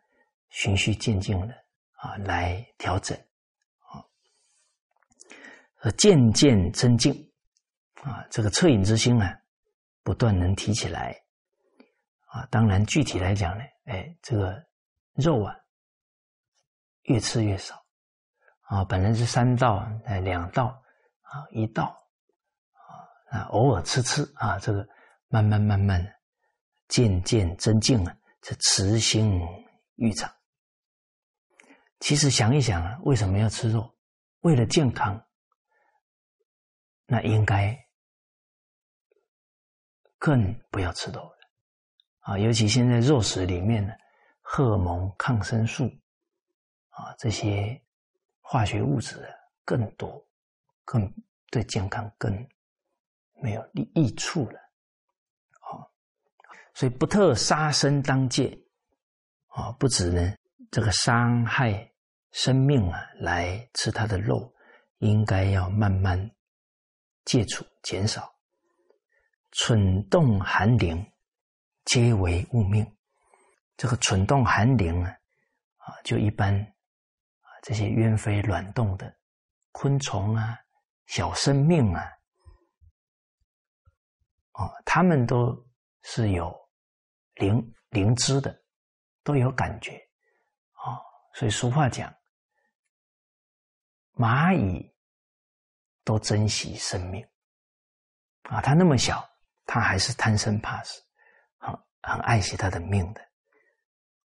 [0.51, 1.55] 循序渐进的
[1.93, 3.16] 啊来调整
[5.81, 7.26] 啊，渐渐增进。
[8.03, 9.37] 啊，这个恻隐之心啊，
[10.05, 11.20] 不断能提起来
[12.26, 12.47] 啊。
[12.49, 14.64] 当然，具体来讲呢，哎，这个
[15.14, 15.57] 肉啊，
[17.03, 17.74] 越吃越少
[18.61, 18.85] 啊。
[18.85, 20.66] 本来是三道，哎，两道
[21.22, 21.87] 啊，一道
[22.72, 24.89] 啊，啊，偶尔吃吃啊，这个
[25.26, 26.11] 慢慢慢慢的，
[26.87, 28.16] 渐渐增进啊，
[28.49, 29.42] 这慈心
[29.96, 30.34] 欲长。
[32.01, 33.94] 其实想一想啊，为什么要吃肉？
[34.40, 35.22] 为了健康，
[37.05, 37.78] 那应该。
[40.16, 41.38] 更不要吃肉了
[42.20, 42.38] 啊！
[42.38, 43.92] 尤其现在肉食里面呢，
[44.40, 45.84] 荷尔蒙、抗生素
[46.88, 47.80] 啊这些
[48.40, 49.22] 化学物质
[49.62, 50.26] 更多，
[50.84, 51.09] 更
[51.51, 52.49] 对健康更
[53.42, 54.59] 没有益益处了！
[56.79, 58.57] 所以不特杀生当戒
[59.49, 60.33] 啊，不止呢
[60.70, 61.93] 这个伤害
[62.31, 64.55] 生命啊来吃它的肉，
[64.99, 66.31] 应该要慢慢
[67.24, 68.33] 戒除、减少。
[69.51, 71.05] 蠢动寒灵，
[71.85, 72.87] 皆为物命。
[73.76, 75.11] 这个蠢动寒灵啊，
[75.79, 79.12] 啊，就一般啊，这些鸢飞卵动的
[79.72, 80.57] 昆虫啊，
[81.07, 82.05] 小生命啊，
[84.53, 85.66] 啊，他们都
[86.03, 86.57] 是有
[87.39, 88.62] 灵灵知的，
[89.24, 89.97] 都有感觉
[90.72, 91.01] 啊。
[91.34, 92.14] 所以俗话讲，
[94.14, 94.95] 蚂蚁
[96.05, 97.26] 都珍惜生命
[98.43, 99.26] 啊，它那么小。
[99.70, 100.99] 他还是贪生怕死，
[101.59, 103.20] 很很爱惜他的命的，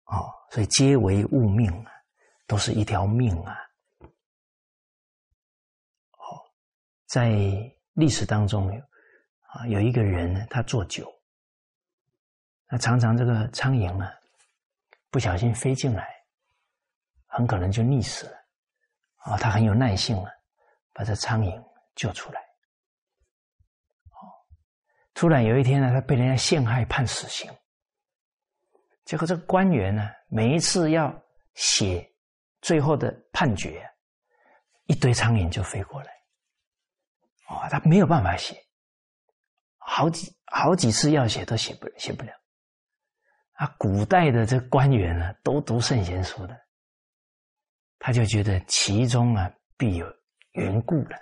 [0.04, 1.90] 哦，所以皆为物命啊，
[2.46, 3.58] 都是一条命啊，
[6.12, 6.22] 哦，
[7.08, 7.30] 在
[7.94, 8.80] 历史当中有
[9.48, 11.12] 啊，有一个人呢，他做酒，
[12.74, 14.12] 那常常这个苍蝇啊，
[15.08, 16.12] 不小心飞进来，
[17.28, 18.36] 很可能就溺死了，
[19.18, 20.28] 啊，他很有耐性啊，
[20.92, 21.64] 把这苍蝇
[21.94, 22.40] 救出来。
[24.10, 24.26] 哦
[25.14, 27.48] 突然有一天呢，他被人家陷害判死刑，
[29.04, 31.14] 结果这个官员呢，每一次要
[31.54, 32.04] 写
[32.60, 33.88] 最后的判决，
[34.86, 36.12] 一堆苍蝇就飞过来，
[37.46, 38.60] 哦，他没有办法写，
[39.78, 42.32] 好几好几次要写都写不写不了，
[43.54, 46.60] 啊，古代的这官员呢，都读圣贤书的，
[47.98, 50.06] 他就觉得其中啊必有
[50.52, 51.16] 缘故了，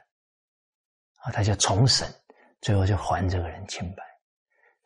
[1.16, 2.07] 啊，他就重审。
[2.62, 4.05] 最后就还这个人清白，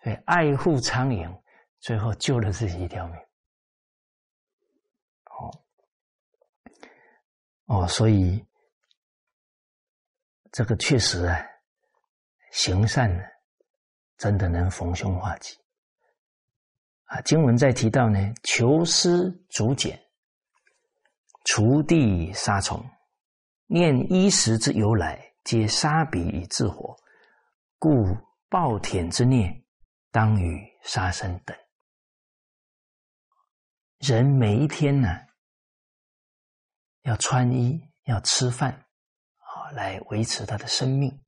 [0.03, 1.30] 所以爱护苍蝇，
[1.78, 3.16] 最后救了自己一条命。
[5.26, 5.53] 哦，
[7.66, 8.42] 哦，所以
[10.51, 11.47] 这个确实啊，
[12.51, 13.22] 行善呢，
[14.16, 15.55] 真的能逢凶化吉。
[17.07, 20.00] 啊，经文在提到呢，求师竹简，
[21.44, 22.84] 锄地杀虫，
[23.66, 26.96] 念衣食之由来，皆杀彼以自活。
[27.78, 27.90] 故
[28.48, 29.64] 暴殄之孽，
[30.11, 31.57] 当与杀生等。
[33.98, 35.09] 人每一天呢，
[37.02, 41.22] 要穿衣，要吃饭，啊，来维持他的生命。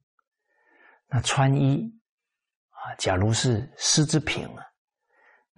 [1.07, 1.89] 那穿衣
[2.71, 4.67] 啊，假如是丝织品啊，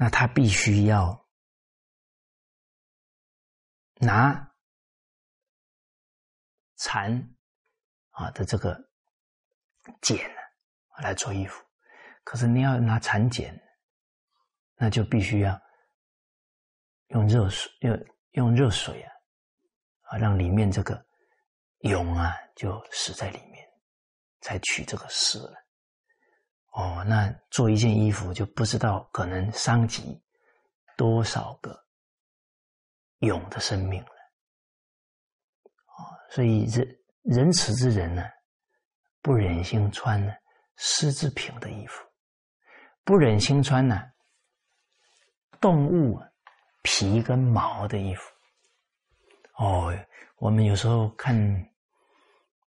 [0.00, 1.28] 那他必须要
[3.96, 4.50] 拿
[6.76, 7.36] 蚕
[8.12, 8.82] 啊的这个
[10.00, 10.18] 茧
[11.02, 11.62] 来做衣服。
[12.24, 13.54] 可是你要拿蚕茧，
[14.76, 15.60] 那就必须要。
[17.08, 19.12] 用热水，用用热水啊，
[20.02, 21.04] 啊，让里面这个
[21.80, 23.68] 蛹啊就死在里面，
[24.40, 25.59] 才取这个丝了。
[26.70, 30.22] 哦，那做一件衣服就不知道可能伤及
[30.96, 31.78] 多少个
[33.18, 34.10] 蛹的生命了。
[35.86, 38.24] 哦，所以仁仁慈之人呢，
[39.20, 40.32] 不忍心穿呢
[40.76, 42.02] 丝织品的衣服，
[43.04, 44.02] 不忍心穿呢
[45.60, 46.20] 动物。
[46.82, 48.22] 皮跟毛的衣服，
[49.56, 49.94] 哦，
[50.38, 51.36] 我们有时候看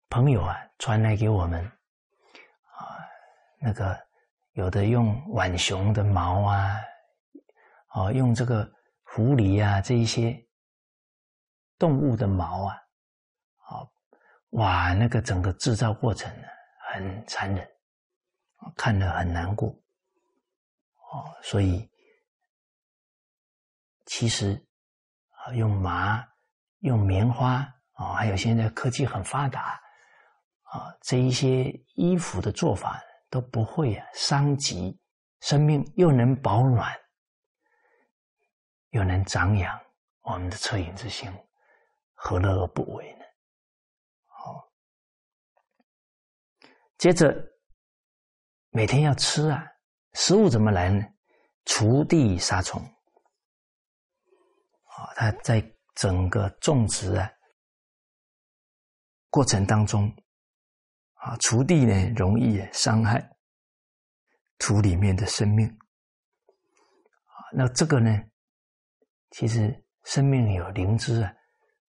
[0.08, 1.70] 朋友啊传来给我们，
[3.60, 3.98] 那个
[4.52, 6.76] 有的用浣熊的毛啊，
[7.94, 8.70] 哦，用这个
[9.02, 10.36] 狐狸啊这一些
[11.78, 12.74] 动物的毛啊，
[13.66, 13.86] 啊，
[14.50, 16.46] 哇，那个整个制造过程呢
[16.90, 17.68] 很残忍，
[18.76, 19.68] 看了很难过，
[21.12, 21.88] 哦，所以。
[24.10, 24.54] 其实，
[25.32, 26.26] 啊，用麻、
[26.78, 27.56] 用棉花
[27.92, 29.78] 啊，还有现在科技很发达
[30.62, 32.98] 啊，这一些衣服的做法
[33.30, 34.98] 都不会啊伤及
[35.40, 36.92] 生命，又能保暖，
[38.90, 39.80] 又能长养
[40.22, 41.30] 我们的恻隐之心，
[42.14, 43.24] 何乐而不为呢？
[44.26, 44.72] 好，
[46.96, 47.34] 接着
[48.70, 49.64] 每天要吃啊，
[50.14, 51.04] 食物怎么来呢？
[51.64, 52.82] 锄地杀虫。
[54.84, 55.62] 啊，它在
[55.94, 57.30] 整个种植啊
[59.30, 60.12] 过程当中，
[61.18, 63.36] 啊，锄地呢容易伤害
[64.58, 68.10] 土里面的生命，啊，那这个呢，
[69.30, 71.32] 其实生命有灵知啊，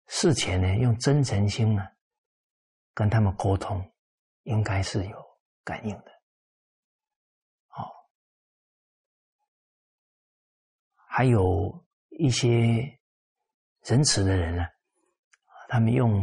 [0.08, 1.92] 事前呢用真诚心啊
[2.94, 3.84] 跟他们沟通，
[4.44, 5.18] 应该是有
[5.64, 6.12] 感应的，
[7.68, 7.92] 好，
[11.08, 12.96] 还有一些。
[13.86, 14.68] 仁慈的人呢，
[15.70, 16.22] 他们用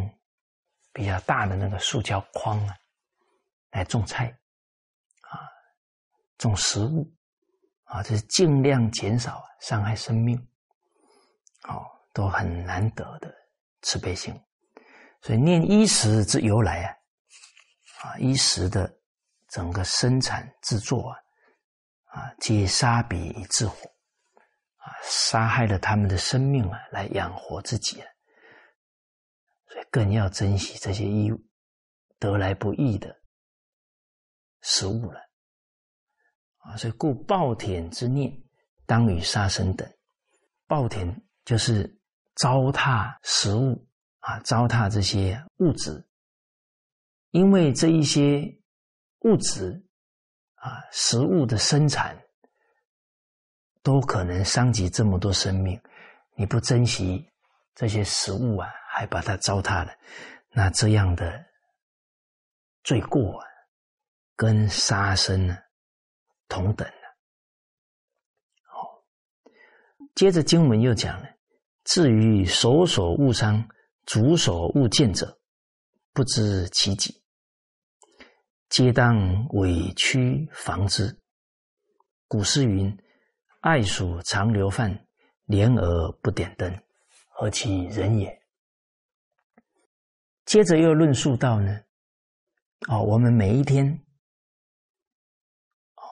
[0.92, 2.76] 比较大的那个塑胶筐啊，
[3.76, 4.26] 来种菜，
[5.20, 5.36] 啊，
[6.38, 7.06] 种食物，
[7.84, 10.34] 啊，这是尽量减少伤害生命，
[11.68, 13.30] 哦，都很难得的
[13.82, 14.34] 慈悲心。
[15.20, 16.96] 所以念衣食之由来啊，
[18.00, 18.90] 啊，衣食的
[19.50, 21.18] 整个生产制作啊，
[22.06, 23.76] 啊，皆杀彼以治火。
[24.78, 28.08] 啊，杀害了他们的生命啊，来养活自己啊，
[29.68, 31.38] 所以更要珍惜这些衣物
[32.18, 33.14] 得来不易的
[34.66, 35.20] 食物了
[36.58, 36.76] 啊。
[36.76, 38.36] 所以故暴殄之念，
[38.84, 39.88] 当与杀生等。
[40.66, 41.98] 暴殄就是
[42.34, 43.88] 糟蹋食物
[44.18, 46.04] 啊，糟蹋这些物质，
[47.30, 48.42] 因为这一些
[49.20, 49.82] 物质
[50.56, 52.20] 啊，食物的生产。
[53.82, 55.80] 都可能伤及这么多生命，
[56.34, 57.24] 你不珍惜
[57.72, 59.94] 这些食物啊，还把它糟蹋了，
[60.50, 61.46] 那这样的
[62.82, 63.45] 罪过啊，
[64.36, 65.56] 跟杀生呢
[66.46, 66.94] 同等的。
[68.62, 69.02] 好，
[70.14, 71.28] 接着经文又讲了：
[71.84, 73.68] 至于手所误伤、
[74.04, 75.40] 足所误见者，
[76.12, 77.20] 不知其几，
[78.68, 81.20] 皆当委屈防之。
[82.28, 82.96] 古诗云。
[83.60, 85.08] 爱鼠常留饭，
[85.46, 86.72] 怜而不点灯，
[87.30, 88.40] 何其人也！
[90.44, 91.80] 接着又论述到呢，
[92.86, 93.90] 哦，我们每一天，
[95.96, 96.02] 哦，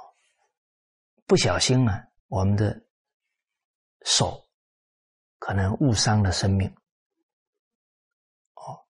[1.26, 2.84] 不小心啊，我们的
[4.04, 4.46] 手
[5.38, 6.68] 可能误伤了生命，
[8.54, 8.86] 哦，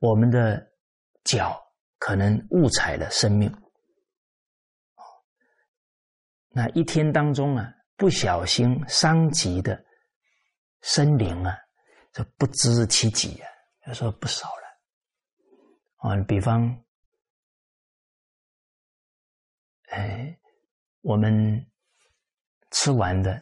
[0.00, 0.72] 我们的
[1.24, 1.58] 脚
[1.98, 3.50] 可能误踩了生命。
[6.54, 9.82] 那一天当中啊，不小心伤及的
[10.82, 11.56] 生灵啊，
[12.12, 13.48] 这不知其几啊，
[13.86, 16.10] 要说不少了。
[16.10, 16.84] 啊，比方，
[19.92, 20.34] 哎，
[21.02, 21.70] 我们
[22.70, 23.34] 吃完的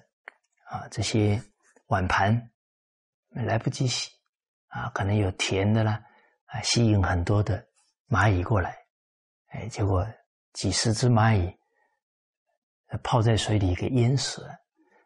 [0.64, 1.40] 啊，这些
[1.86, 2.50] 碗盘
[3.28, 4.10] 来不及洗
[4.66, 6.02] 啊，可能有甜的啦，
[6.46, 7.64] 啊，吸引很多的
[8.08, 8.76] 蚂蚁过来，
[9.50, 10.04] 哎，结果
[10.52, 11.56] 几十只蚂蚁
[13.04, 14.58] 泡在水里给淹死了，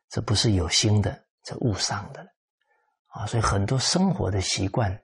[0.08, 2.30] 这不是有心的，这误伤的了
[3.08, 3.26] 啊！
[3.26, 4.98] 所以很多生活的习惯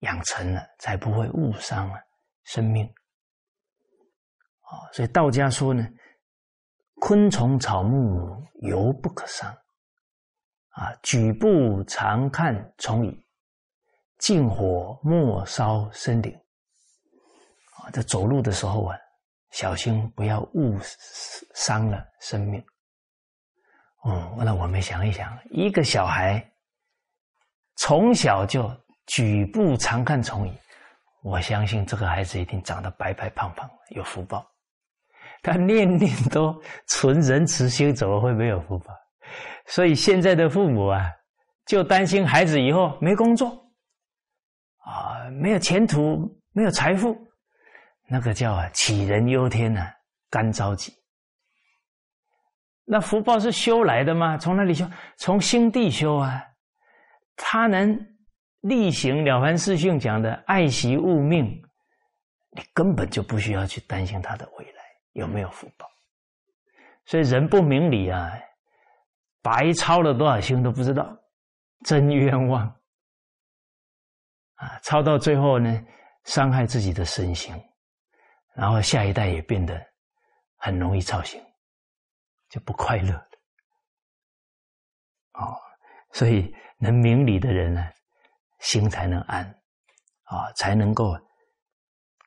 [0.00, 1.98] 养成了，才不会误伤了
[2.44, 2.88] 生命
[4.66, 4.86] 啊！
[4.92, 5.88] 所以道家说呢，
[7.00, 9.50] 昆虫草木犹不可伤
[10.70, 13.24] 啊，举步常看虫蚁。
[14.18, 16.34] 近火莫烧森林
[17.76, 17.90] 啊！
[17.92, 18.96] 在走路的时候啊，
[19.50, 20.78] 小心不要误
[21.54, 22.64] 伤了生命。
[24.02, 26.42] 哦，那我们想一想，一个小孩
[27.76, 28.70] 从小就
[29.06, 30.58] 举步常看虫蚁，
[31.22, 34.50] 我相信这个孩子一定长得白白胖胖，有福报。
[35.46, 38.86] 他念念都存仁慈心，怎么会没有福报？
[39.66, 41.08] 所以现在的父母啊，
[41.66, 43.46] 就担心孩子以后没工作。
[44.78, 47.16] 啊，没有前途，没有财富，
[48.08, 49.88] 那个叫啊杞人忧天呐，
[50.28, 50.92] 干着急。
[52.84, 54.36] 那福报是修来的吗？
[54.36, 54.84] 从哪里修？
[55.16, 56.42] 从心地修啊。
[57.36, 57.96] 他能
[58.62, 61.44] 力行了凡四训讲的爱惜物命，
[62.50, 64.75] 你根本就不需要去担心他的未来
[65.16, 65.86] 有没有福报。
[67.04, 68.32] 所以人不明理啊，
[69.42, 71.16] 白操了多少心都不知道，
[71.84, 72.66] 真冤枉。
[74.56, 75.84] 啊，操到最后呢，
[76.24, 77.54] 伤害自己的身心，
[78.54, 79.80] 然后下一代也变得
[80.56, 81.40] 很容易操心，
[82.48, 83.28] 就不快乐了。
[85.34, 85.54] 哦，
[86.12, 87.86] 所以能明理的人呢，
[88.60, 89.44] 心才能安，
[90.24, 91.14] 啊，才能够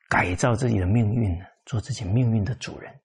[0.08, 3.00] 改造自己的命运呢，做自己命运的主人。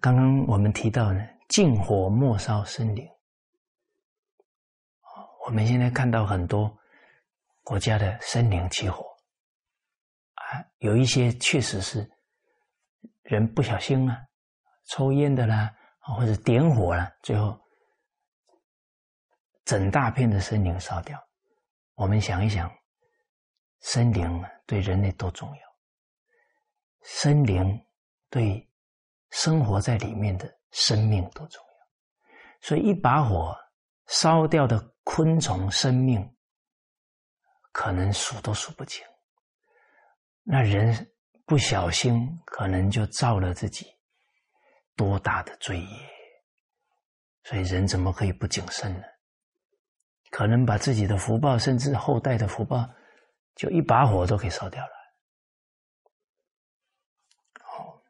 [0.00, 3.08] 刚刚我们提到呢，禁火莫烧森林。
[5.46, 6.76] 我们现在看到很多
[7.62, 9.04] 国家的森林起火，
[10.34, 12.10] 啊，有一些确实是
[13.22, 14.26] 人不小心啊，
[14.88, 17.56] 抽烟的啦，或者点火了，最后
[19.64, 21.16] 整大片的森林烧掉。
[21.94, 22.68] 我们想一想，
[23.80, 25.62] 森林对人类多重要，
[27.02, 27.84] 森林
[28.28, 28.68] 对
[29.30, 31.86] 生活在里面的生命多重要，
[32.60, 33.56] 所以一把火
[34.06, 34.90] 烧掉的。
[35.02, 36.36] 昆虫生命
[37.72, 39.04] 可能数都数不清，
[40.44, 41.10] 那人
[41.44, 43.86] 不小心可能就造了自己
[44.94, 46.10] 多大的罪业，
[47.42, 49.02] 所以人怎么可以不谨慎呢？
[50.30, 52.88] 可能把自己的福报，甚至后代的福报，
[53.54, 54.92] 就一把火都给烧掉了。
[57.64, 58.02] 哦，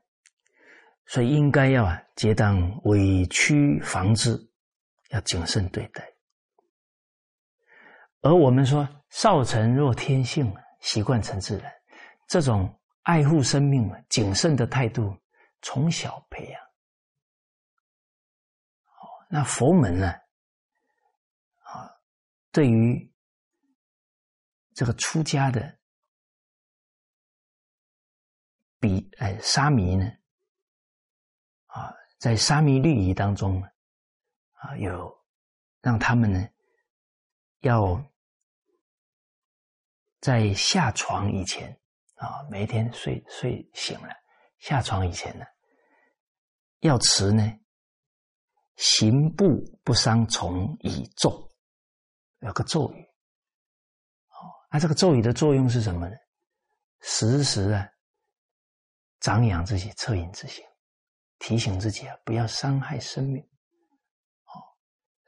[1.07, 4.39] 所以应该要啊，皆当委屈防之，
[5.11, 6.09] 要谨慎对待。
[8.23, 11.73] 而我们说，少成若天性，习惯成自然。
[12.29, 15.17] 这种爱护生命、谨慎的态度，
[15.63, 16.61] 从小培养。
[19.33, 20.13] 那佛门呢？
[21.63, 21.91] 啊，
[22.53, 23.10] 对于
[24.81, 25.79] 这个出家的
[28.79, 30.11] 比哎沙弥呢，
[31.67, 33.69] 啊，在沙弥律仪当中呢
[34.53, 35.23] 啊，有
[35.83, 36.49] 让他们呢
[37.59, 38.03] 要。
[40.19, 41.79] 在下床以前
[42.15, 44.15] 啊，每天睡睡醒了，
[44.61, 45.45] 下床以前呢，
[46.79, 47.43] 要持呢，
[48.77, 51.53] 行步不伤虫以咒，
[52.39, 53.10] 有个咒语。
[54.71, 56.17] 那这个咒语的作用是什么呢？
[57.01, 57.89] 时时啊，
[59.21, 60.65] 长养自己恻隐之心，
[61.39, 63.43] 提醒自己啊，不要伤害生命。
[63.43, 64.55] 哦，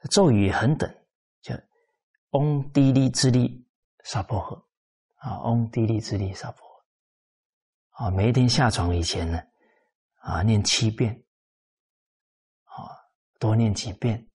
[0.09, 0.89] 咒语很等，
[1.41, 1.55] 叫
[2.31, 3.67] 嗡滴哩之力
[4.03, 4.63] 沙婆诃。
[5.23, 6.67] 啊，嗡地利之利萨婆
[7.95, 9.41] 诃，啊，每一天下床以前呢，
[10.17, 11.23] 啊，念七遍，
[12.65, 12.91] 啊，
[13.39, 14.29] 多念几遍，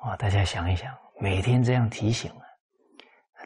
[0.00, 2.32] 啊，大家想一想，每天这样提醒，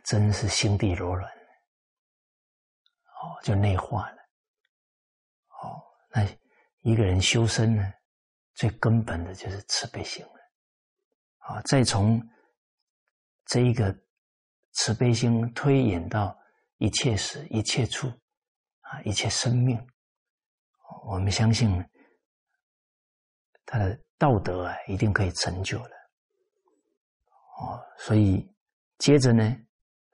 [0.04, 4.16] 真是心地柔软，哦，就内化了，
[5.62, 6.26] 哦，那
[6.80, 7.92] 一个人修身呢，
[8.54, 10.32] 最根本的就是慈悲心了，
[11.38, 12.22] 啊，再从
[13.46, 13.96] 这一个。
[14.72, 16.38] 慈悲心推演到
[16.76, 18.06] 一切时、一切处，
[18.80, 19.84] 啊，一切生命，
[21.06, 21.84] 我们相信
[23.64, 25.90] 他的道德啊，一定可以成就的。
[27.58, 28.48] 哦，所以
[28.98, 29.42] 接着呢，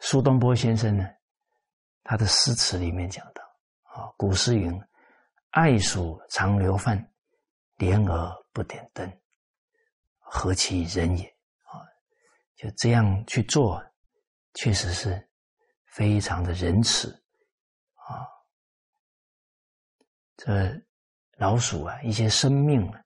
[0.06, 1.08] 苏东坡先生呢，
[2.02, 3.42] 他的诗词里面讲到
[3.84, 4.70] 啊，古诗云
[5.48, 7.10] ：“爱鼠常留饭，
[7.76, 9.10] 莲而不点灯，
[10.18, 11.24] 何其人也！”
[11.64, 11.80] 啊，
[12.54, 13.82] 就这样去做。
[14.52, 15.26] 确实是
[15.86, 17.10] 非常的仁慈
[17.94, 18.28] 啊。
[20.36, 20.70] 这
[21.38, 23.02] 老鼠啊，一些生命啊，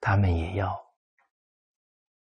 [0.00, 0.76] 它们也要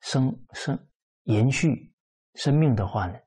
[0.00, 0.88] 生生
[1.24, 1.94] 延续
[2.36, 3.18] 生命的话呢，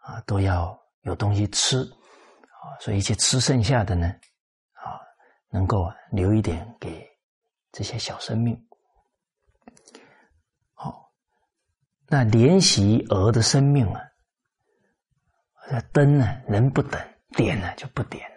[0.00, 4.06] 啊，都要有东西吃啊，所以一些吃剩下的呢，
[4.72, 5.00] 啊，
[5.50, 7.06] 能够留一点给
[7.72, 8.58] 这些小生命。
[10.74, 11.10] 好，
[12.06, 14.00] 那怜惜鹅的生命啊，
[15.92, 17.00] 灯呢，人不等
[17.36, 18.36] 点呢就不点了。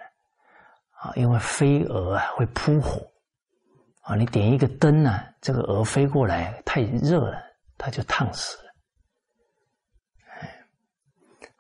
[0.99, 3.06] 啊，因为飞蛾啊会扑火，
[4.02, 7.41] 啊，你点一个灯呢，这个蛾飞过来太热了，
[7.77, 8.73] 它就烫死了。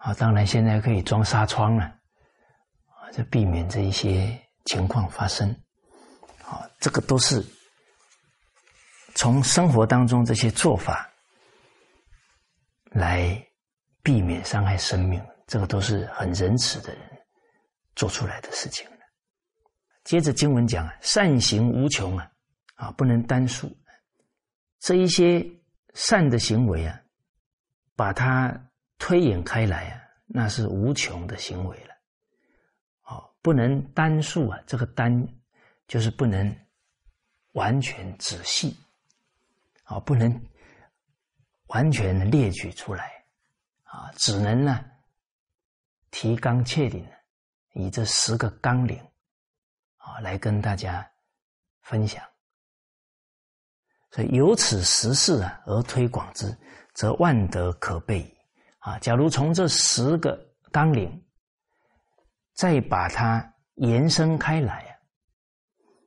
[0.03, 5.49] 啊，当然现在可以装纱窗了，啊，就避免这一些情况发生。
[6.43, 7.41] 啊，这个都是
[9.15, 11.09] 从生活当中这些做法
[12.91, 13.41] 来
[14.03, 17.01] 避免伤害生命，这个都是很仁慈的人
[17.95, 18.85] 做出来的事情。
[20.03, 22.29] 接着经文讲啊，善行无穷啊，
[22.75, 23.73] 啊不能单数。
[24.81, 25.41] 这一些
[25.93, 26.99] 善的行为啊，
[27.95, 28.53] 把它
[29.03, 31.93] 推演开来啊，那是无穷的行为了。
[33.01, 35.27] 哦，不能单数啊，这个单
[35.89, 36.55] 就是不能
[37.51, 38.73] 完全仔细，
[39.83, 40.41] 啊，不能
[41.67, 43.11] 完全列举出来，
[43.83, 44.85] 啊，只能呢
[46.09, 47.05] 提纲挈领，
[47.73, 48.97] 以这十个纲领。
[49.97, 51.05] 啊，来跟大家
[51.81, 52.23] 分享。
[54.11, 56.57] 所以由此十事啊而推广之，
[56.93, 58.37] 则万德可备矣。
[58.83, 60.37] 啊，假如从这十个
[60.71, 61.25] 纲领，
[62.53, 64.91] 再把它延伸开来啊，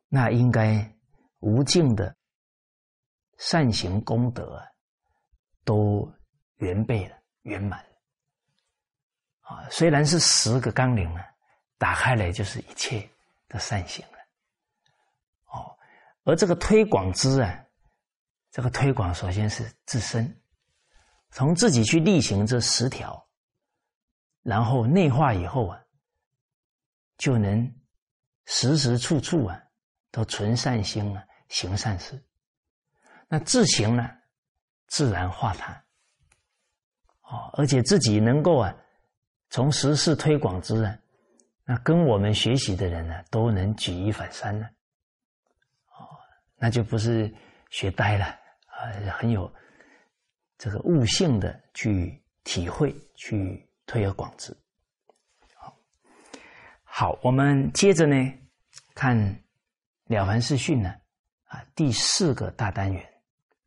[0.08, 0.94] 那应该
[1.40, 2.14] 无尽的
[3.38, 4.62] 善行功德，
[5.64, 6.12] 都
[6.56, 7.80] 圆备了、圆满。
[9.40, 11.24] 啊，虽然是十个纲领啊，
[11.78, 13.08] 打开来就是一切。
[13.48, 14.18] 的善行了，
[15.52, 15.78] 哦，
[16.24, 17.64] 而这个推广之啊，
[18.50, 20.42] 这个推广首先是自身，
[21.36, 23.28] 从自己去例行这十条，
[24.42, 25.78] 然后内化以后啊，
[27.18, 27.70] 就能
[28.46, 29.62] 时时处处啊
[30.10, 32.18] 都存善心啊，行善事。
[33.28, 34.08] 那自行呢，
[34.86, 35.74] 自然化他，
[37.20, 38.74] 哦，而且自己能够啊，
[39.50, 40.98] 从实事推广之啊。
[41.66, 44.66] 那跟我们学习的人呢，都能举一反三呢，
[45.98, 46.08] 哦，
[46.56, 47.30] 那就不是
[47.68, 48.88] 学呆了啊，
[49.18, 49.52] 很有
[50.58, 54.56] 这个悟性的去体会、去推而广之。
[55.54, 55.76] 好，
[56.84, 58.16] 好，我们接着呢
[58.94, 59.16] 看
[60.06, 60.94] 《了凡四训》呢
[61.44, 63.02] 啊第四个大单元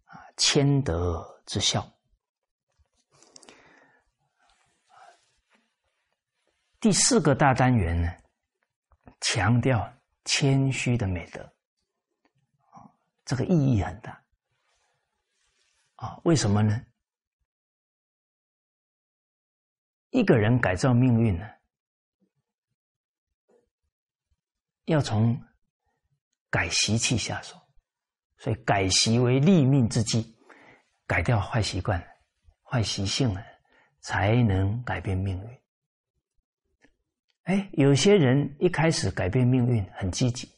[0.06, 1.88] 啊谦德之孝。
[6.80, 8.10] 第四个大单元呢，
[9.20, 9.94] 强调
[10.24, 11.44] 谦虚的美德，
[12.72, 12.90] 啊，
[13.26, 14.24] 这个意义很大，
[16.00, 16.82] 啊，为什么呢？
[20.12, 21.46] 一个人改造命运呢，
[24.86, 25.40] 要从
[26.50, 27.56] 改习气下手，
[28.38, 30.36] 所以改习为立命之计，
[31.06, 32.02] 改掉坏习惯、
[32.64, 33.46] 坏习性了，
[34.00, 35.60] 才能改变命运。
[37.44, 40.50] 哎，有些人一开始改变命运很积极，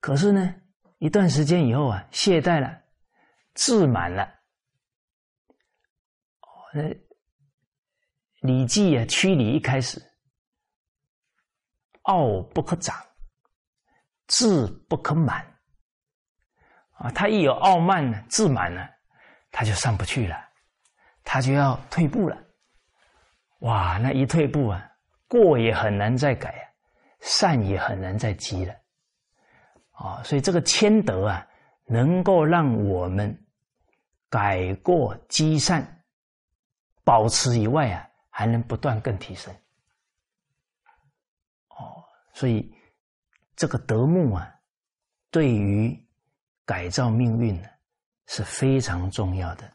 [0.00, 0.54] 可是呢，
[0.98, 2.83] 一段时间以后啊，懈怠了，
[3.54, 4.22] 自满了。
[6.40, 6.82] 哦，那
[8.40, 10.02] 《礼记》啊，曲礼一开始，
[12.02, 12.94] 傲不可长，
[14.26, 15.44] 志不可满。
[16.98, 18.86] 啊，他一有傲慢呢，自满呢，
[19.50, 20.36] 他就上不去了，
[21.24, 22.36] 他就要退步了。
[23.60, 24.90] 哇，那一退步啊！
[25.26, 26.64] 过也很难再改啊，
[27.20, 28.74] 善也很难再积了，
[29.92, 31.46] 啊，所以这个谦德啊，
[31.86, 33.43] 能够让我们
[34.34, 36.04] 改过积善，
[37.04, 39.54] 保持以外啊，还能不断更提升。
[41.68, 42.02] 哦，
[42.32, 42.74] 所以
[43.54, 44.52] 这个德目啊，
[45.30, 45.96] 对于
[46.66, 47.68] 改造命运呢，
[48.26, 49.70] 是非常重要的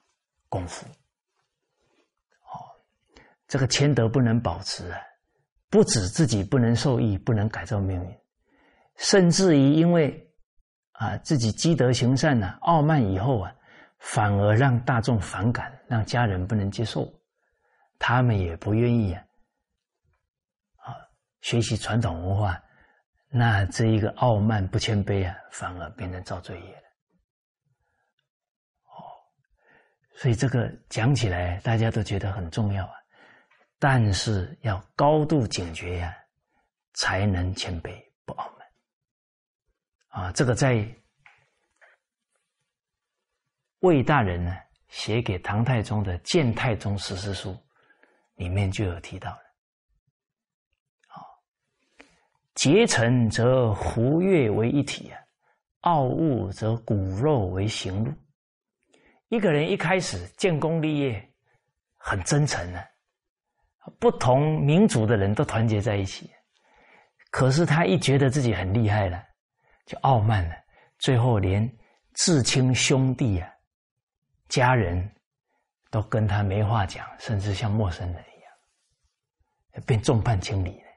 [0.50, 0.86] 功夫。
[2.44, 2.60] 哦，
[3.48, 5.00] 这个谦德不能保持啊。
[5.70, 8.20] 不止自己不能受益，不能改造命运，
[8.98, 10.30] 甚至于因为
[10.92, 13.56] 啊自己积德行善呢，傲慢以后啊，
[14.00, 17.14] 反而让大众反感，让家人不能接受，
[18.00, 19.24] 他们也不愿意啊，
[20.78, 20.96] 啊
[21.42, 22.62] 学习传统文化，
[23.30, 26.84] 那这一个傲慢不谦卑啊，反而变成造罪业了。
[28.86, 28.98] 哦，
[30.16, 32.94] 所以这个讲起来大家都觉得很重要啊。
[33.82, 36.18] 但是要高度警觉呀，
[36.94, 38.68] 才能谦卑不傲慢。
[40.10, 40.86] 啊，这个在
[43.80, 44.56] 魏大人呢
[44.88, 47.52] 写给唐太宗的《谏太宗实事书》
[48.36, 49.38] 里面就有提到了。
[51.08, 51.24] 啊，
[52.56, 55.20] 结成则胡越为一体啊，
[55.82, 58.12] 傲物则骨肉为行路。
[59.30, 61.34] 一个人一开始建功立业，
[61.98, 62.80] 很真诚呢。
[64.00, 66.30] 不同民族的人都团结在一起，
[67.32, 69.24] 可是他一觉得自己很厉害了，
[69.86, 70.56] 就傲慢了，
[71.00, 71.68] 最后连
[72.14, 73.50] 至亲兄弟啊、
[74.50, 75.10] 家人
[75.90, 80.88] 都跟他没话讲，甚至像陌生人一样，变众叛亲离了。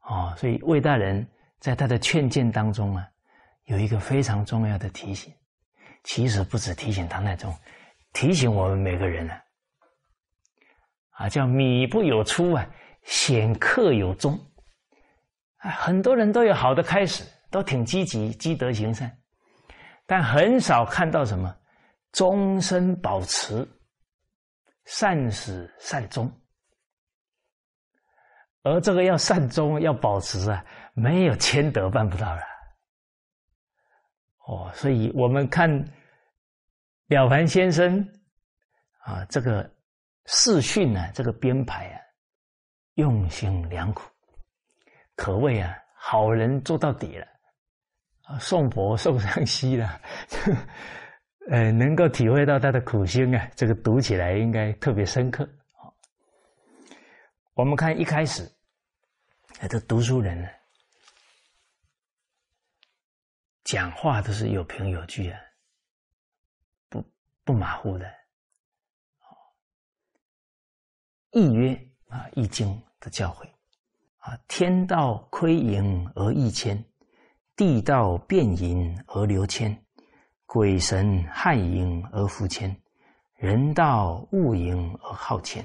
[0.00, 1.24] 哦，所以魏大人
[1.60, 3.06] 在他的劝谏当中啊，
[3.64, 5.32] 有一个非常重要的提醒，
[6.02, 7.54] 其实不止提醒唐太宗，
[8.14, 9.34] 提醒我们每个人呢。
[11.10, 12.66] 啊，叫米不有出啊，
[13.02, 14.38] 显克有终。
[15.58, 19.14] 啊，很多人都有好的开始，都挺积极，积德行善，
[20.06, 21.54] 但很少看到什么
[22.12, 23.66] 终身保持
[24.84, 26.30] 善始善终。
[28.62, 30.64] 而这个要善终，要保持啊，
[30.94, 32.42] 没有谦德办不到了。
[34.46, 35.68] 哦，所以我们看
[37.06, 38.06] 了凡先生
[39.00, 39.70] 啊，这个。
[40.30, 42.00] 视训呢，这个编排啊，
[42.96, 44.02] 用心良苦，
[45.16, 47.26] 可谓啊，好人做到底了
[48.24, 49.98] 啊，宋伯宋尚熙了，
[51.50, 55.48] 呃，能够体会到他的苦心啊，这个读起来应该特别深刻。
[57.54, 58.46] 我们看一开始，
[59.68, 60.48] 这读书人呢，
[63.64, 65.40] 讲话都是有凭有据啊，
[66.90, 67.02] 不
[67.44, 68.12] 不马虎的。
[71.30, 71.72] 易曰
[72.08, 72.68] 啊，《易经》
[73.00, 73.48] 的教诲
[74.18, 76.84] 啊，天道亏盈而益谦，
[77.56, 79.82] 地道变盈而流谦，
[80.48, 82.74] 鬼神害盈而福谦，
[83.34, 85.62] 人道恶盈而好谦。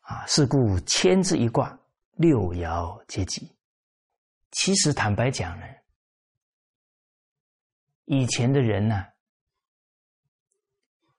[0.00, 1.78] 啊，是故谦字一卦，
[2.16, 3.56] 六爻皆吉。
[4.50, 5.66] 其实坦白讲呢，
[8.06, 9.06] 以前的人呢，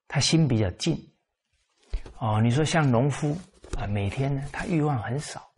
[0.06, 0.94] 他心比较静。
[2.18, 3.34] 哦，你说像农夫
[3.78, 5.50] 啊，每天呢，他欲望很少，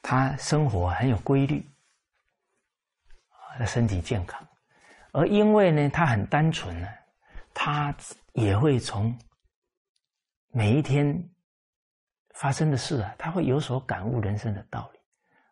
[0.00, 1.62] 他生活很有规律，
[3.56, 4.46] 他的身体健康，
[5.12, 6.86] 而因为呢，他很单纯呢，
[7.54, 7.94] 他
[8.34, 9.18] 也会从
[10.48, 11.18] 每一天
[12.34, 15.00] 发生的事啊，他会有所感悟人生的道理，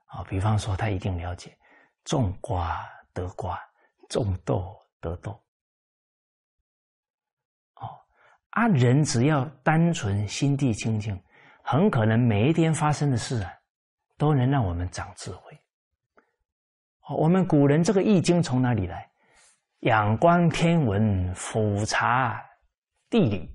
[0.05, 1.57] 啊，比方说他一定了解
[2.05, 3.59] 种瓜得瓜，
[4.11, 5.33] 种豆得豆。
[7.77, 7.89] 哦
[8.51, 11.19] 啊，人只要单纯、心地清净，
[11.63, 13.51] 很可能每一天发生的事啊，
[14.19, 15.59] 都能让我们长智慧。
[17.11, 19.11] 我们古人这个《易经》从哪里来？
[19.81, 22.43] 仰观天文，俯察
[23.11, 23.55] 地理，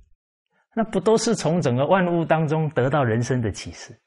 [0.76, 4.00] 那不都是从整个万物当中得到人生的启示？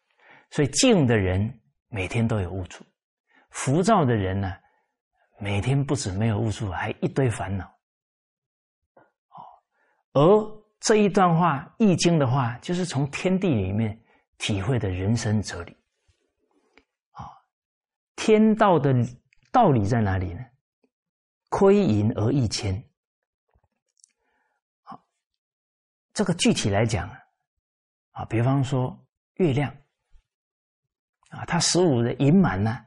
[0.51, 2.85] 所以静的人每天都有悟处，
[3.51, 4.55] 浮躁的人呢，
[5.41, 7.65] 每天不止没有悟处，还一堆烦恼。
[8.95, 9.43] 哦
[10.13, 14.01] 而这一段话，《易经》的话，就是从天地里面
[14.39, 15.77] 体会的人生哲理。
[17.13, 17.27] 啊，
[18.15, 18.93] 天道的
[19.53, 20.45] 道理在哪里呢？
[21.51, 22.83] 亏盈而益谦。
[24.83, 25.05] 好，
[26.13, 27.09] 这个具体来讲
[28.13, 28.99] 啊，比方说
[29.35, 29.73] 月亮
[31.29, 32.87] 啊，它十五的盈满呢，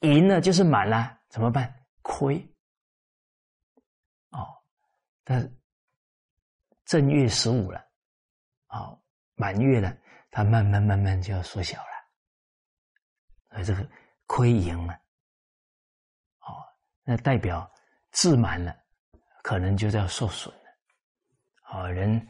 [0.00, 1.86] 盈了就是满了，怎么办？
[2.02, 2.44] 亏。
[4.30, 4.44] 哦，
[5.22, 5.48] 但。
[6.86, 7.82] 正月十五了，
[8.66, 8.94] 啊
[9.36, 9.96] 满月了，
[10.30, 13.90] 它慢慢慢慢就要缩小了，啊这个
[14.26, 14.94] 亏盈了，
[16.40, 16.64] 哦，
[17.04, 17.70] 那代表
[18.10, 18.74] 自满了，
[19.42, 20.62] 可能就要受损了，
[21.62, 22.26] 好人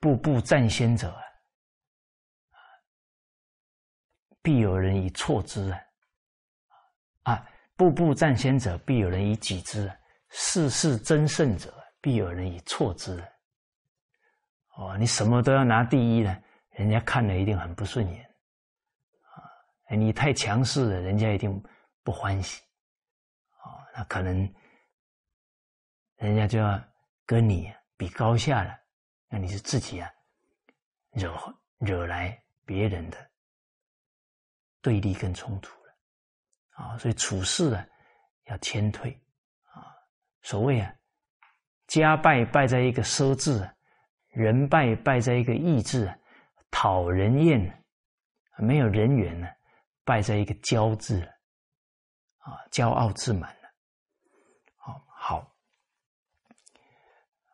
[0.00, 1.14] 步步占先者，
[4.42, 9.92] 必有人以错之啊，啊，步步占先者必有人以己之，
[10.30, 13.22] 事事争胜者必有人以错之。
[14.76, 16.40] 哦，你什么都要拿第一呢？
[16.70, 18.27] 人家看了一定很不顺眼，
[19.96, 21.62] 你太强势了，人家一定
[22.02, 22.62] 不欢喜，
[23.64, 24.36] 哦，那可能
[26.16, 26.78] 人家就要
[27.24, 28.78] 跟你比高下了，
[29.28, 30.10] 那你是自己啊，
[31.12, 31.34] 惹
[31.78, 33.30] 惹来别人的
[34.82, 35.94] 对立跟冲突了，
[36.72, 37.86] 啊，所以处事啊
[38.44, 39.10] 要谦退，
[39.64, 39.88] 啊，
[40.42, 40.94] 所谓啊
[41.86, 43.68] 家败败在一个奢字，
[44.28, 46.12] 人败败在一个义字，
[46.70, 47.84] 讨人厌，
[48.58, 49.48] 没有人缘呢，
[50.08, 51.20] 败在一个骄字，
[52.38, 53.68] 啊，骄傲自满了。
[54.74, 55.54] 好，好，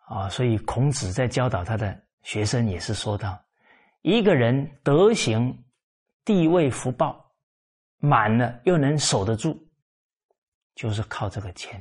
[0.07, 3.45] 啊，所以孔子在教导他的学生也是说到，
[4.03, 5.65] 一个人德行、
[6.25, 7.35] 地位、福报
[7.97, 9.59] 满了，又能守得住，
[10.77, 11.81] 就是靠这个钱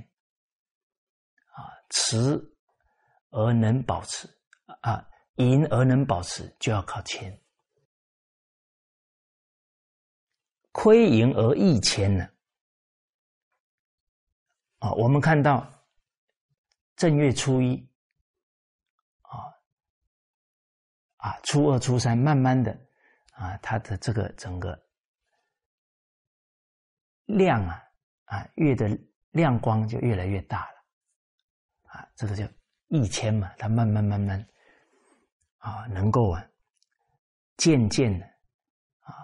[1.52, 1.70] 啊。
[1.92, 2.18] 持
[3.30, 4.28] 而能保持
[4.82, 7.32] 啊，赢而能保持，就要靠钱；
[10.74, 12.28] 亏盈而益钱呢？
[14.80, 15.66] 啊，我们看到
[16.98, 17.88] 正月初一
[19.22, 19.54] 啊
[21.18, 22.78] 啊，初二、初三，慢慢的
[23.34, 24.78] 啊，它的这个整个
[27.28, 27.82] 亮啊
[28.26, 28.90] 啊，月的
[29.32, 30.84] 亮光就越来越大了。
[31.92, 32.46] 啊，这个叫
[32.88, 34.46] 一千嘛，它慢慢慢慢
[35.60, 36.46] 啊，能够啊，
[37.58, 38.26] 渐渐的
[39.02, 39.16] 啊，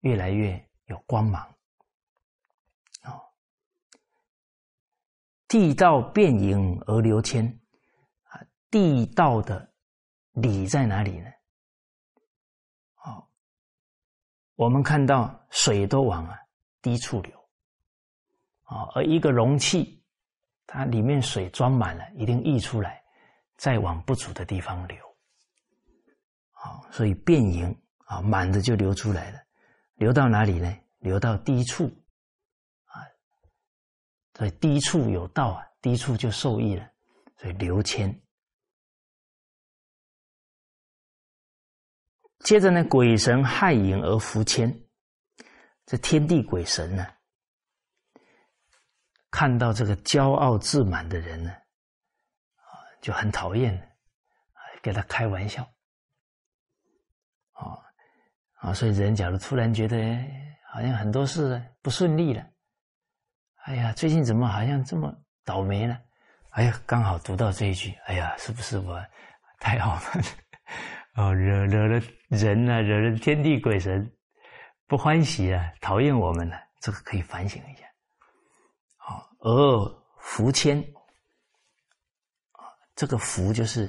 [0.00, 1.42] 越来越有光芒。
[3.04, 3.20] 哦，
[5.48, 7.46] 地道变盈而流谦
[8.24, 8.40] 啊，
[8.70, 9.72] 地道的
[10.32, 11.30] 理在哪里呢？
[13.04, 13.28] 哦，
[14.54, 16.38] 我们看到水都往啊
[16.80, 17.48] 低处流
[18.62, 20.02] 啊，而一个容器。
[20.66, 23.04] 它里面水装满了，一定溢出来，
[23.56, 24.96] 再往不足的地方流。
[26.52, 27.72] 啊，所以变盈
[28.06, 29.43] 啊，满的就流出来了，
[30.04, 30.70] 流到哪里呢？
[30.98, 31.86] 流到低处
[32.84, 33.00] 啊，
[34.34, 36.86] 所以低处有道啊，低处就受益了，
[37.38, 38.20] 所以流谦。
[42.40, 44.78] 接着呢，鬼神害盈而伏谦，
[45.86, 47.06] 这天地鬼神呢？
[49.30, 53.74] 看到这个骄傲自满的人呢，啊，就很讨厌，
[54.52, 55.62] 啊，跟他开玩笑，
[57.52, 57.83] 啊，
[58.64, 59.98] 啊，所以人假如突然觉得
[60.72, 62.42] 好像很多事不顺利了，
[63.64, 65.14] 哎呀，最近怎么好像这么
[65.44, 65.98] 倒霉呢？
[66.48, 68.98] 哎呀，刚好读到这一句，哎呀，是不是我
[69.60, 70.24] 太傲慢，
[71.16, 74.10] 哦，惹惹了人呢，惹了天地鬼神
[74.86, 77.84] 不欢喜啊，讨厌我们了，这个可以反省一下。
[79.40, 80.78] 而福谦
[82.52, 82.64] 啊，
[82.94, 83.88] 这个福就是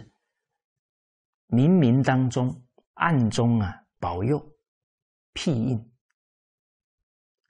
[1.47, 2.61] 冥冥当中、
[2.95, 4.37] 暗中啊保佑、
[5.35, 5.91] 庇应，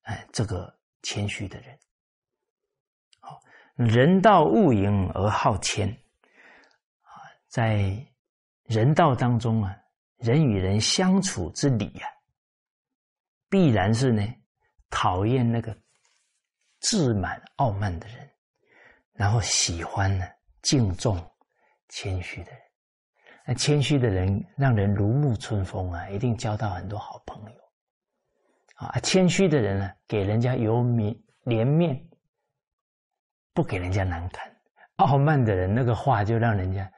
[0.02, 1.80] 哎，这个谦虚的人，
[3.22, 3.40] 好，
[3.76, 5.88] 人道物盈而好谦
[7.00, 8.06] 啊，在
[8.64, 9.74] 人道当中啊，
[10.18, 12.10] 人与人相处之理啊，
[13.50, 14.22] 必然是呢
[14.90, 15.74] 讨厌那个。
[16.82, 18.30] 自满傲慢的人，
[19.14, 20.28] 然后喜欢呢
[20.62, 21.18] 敬重
[21.90, 22.62] 谦虚的人。
[23.48, 27.65] 那谦虚的人让人如沐春风啊，一定交到很多好朋友
[28.76, 29.00] 啊。
[29.02, 32.08] 谦虚的人呢，给人家有面脸面，
[33.54, 34.50] 不给人家难堪。
[34.98, 36.90] 傲慢的人那个话就让人家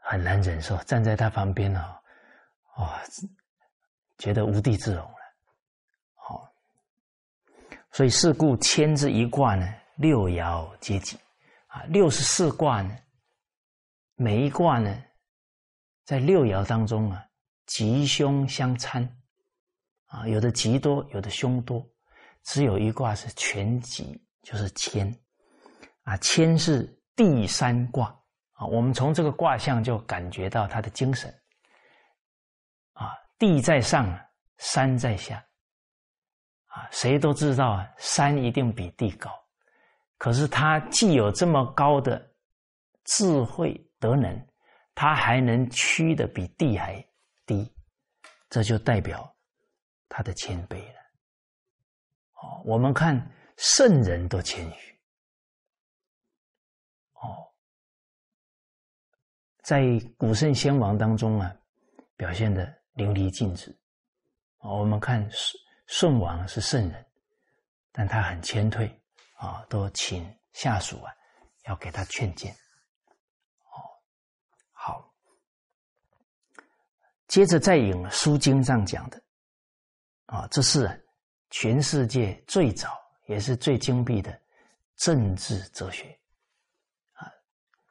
[0.00, 1.80] 很难忍受，站在他旁边哦，
[2.78, 3.00] 哇，
[4.18, 5.18] 觉得无地自容了。
[6.14, 6.52] 好。
[7.90, 9.66] 所以是故千之一卦呢，
[9.96, 11.18] 六爻皆吉
[11.66, 11.82] 啊。
[11.88, 12.96] 六十四卦呢，
[14.14, 15.02] 每一卦呢，
[16.04, 17.26] 在六爻当中啊，
[17.66, 19.02] 吉凶相参
[20.06, 21.86] 啊，有的吉多，有的凶多，
[22.42, 25.12] 只有一卦是全吉，就是谦
[26.02, 26.16] 啊。
[26.18, 28.08] 谦是第三卦
[28.52, 31.32] 啊，我们从这个卦象就感觉到他的精神
[32.92, 34.18] 啊，地在上，
[34.58, 35.44] 山在下。
[36.66, 39.30] 啊，谁都知道啊，山一定比地高，
[40.18, 42.30] 可是他既有这么高的
[43.04, 44.46] 智慧德能，
[44.94, 47.02] 他还能屈的比地还
[47.46, 47.74] 低，
[48.50, 49.34] 这就代表
[50.08, 51.00] 他的谦卑了。
[52.34, 54.98] 哦，我们看圣人都谦虚，
[57.14, 57.52] 哦，
[59.62, 59.82] 在
[60.16, 61.54] 古圣先王当中啊，
[62.16, 63.76] 表现的淋漓尽致。
[64.58, 65.58] 哦，我们看舜。
[65.88, 67.06] 舜王是圣人，
[67.92, 68.88] 但他很谦退
[69.36, 71.14] 啊，都请下属啊
[71.66, 72.52] 要给他劝谏。
[72.52, 73.78] 哦，
[74.72, 75.14] 好，
[77.28, 79.22] 接着再引《书经》上讲的
[80.26, 80.88] 啊，这是
[81.50, 82.96] 全世界最早
[83.26, 84.38] 也是最精辟的
[84.96, 86.18] 政治哲学
[87.12, 87.30] 啊，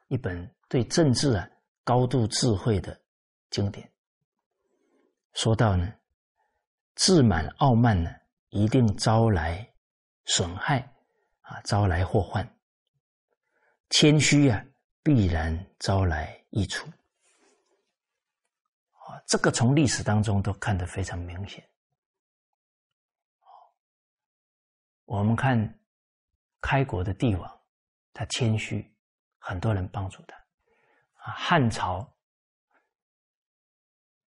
[0.08, 1.48] 一本对政治啊
[1.84, 2.98] 高度智慧的
[3.50, 3.90] 经典。
[5.34, 5.92] 说到呢。
[6.98, 8.10] 自满傲慢呢，
[8.48, 9.70] 一定招来
[10.24, 10.78] 损害
[11.42, 12.42] 啊，招来祸患。
[13.90, 14.64] 谦虚啊，
[15.02, 16.88] 必然招来益处。
[18.92, 21.62] 啊，这个从历史当中都看得非常明显。
[25.06, 25.78] 我们看
[26.60, 27.60] 开国的帝王，
[28.12, 28.94] 他谦虚，
[29.38, 30.36] 很多人帮助他。
[31.14, 32.06] 啊，汉朝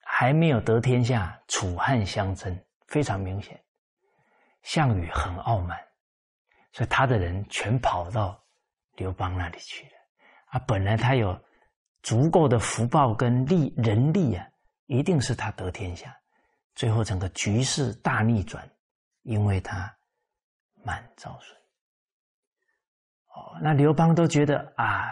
[0.03, 3.63] 还没有得天下，楚汉相争非常明显。
[4.61, 5.79] 项羽很傲慢，
[6.73, 8.43] 所以他的人全跑到
[8.97, 9.93] 刘邦那里去了。
[10.47, 11.41] 啊，本来他有
[12.01, 14.45] 足够的福报跟力人力啊。
[14.87, 16.15] 一定是他得天下，
[16.75, 18.69] 最后整个局势大逆转，
[19.21, 19.91] 因为他
[20.83, 21.57] 满招损。
[23.35, 25.11] 哦，那刘邦都觉得啊，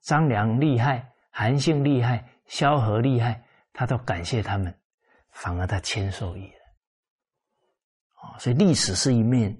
[0.00, 4.76] 张良厉害，韩信厉害，萧何厉害，他都感谢他们，
[5.30, 6.60] 反而他谦受益了。
[8.22, 9.56] 哦，所以历史是一面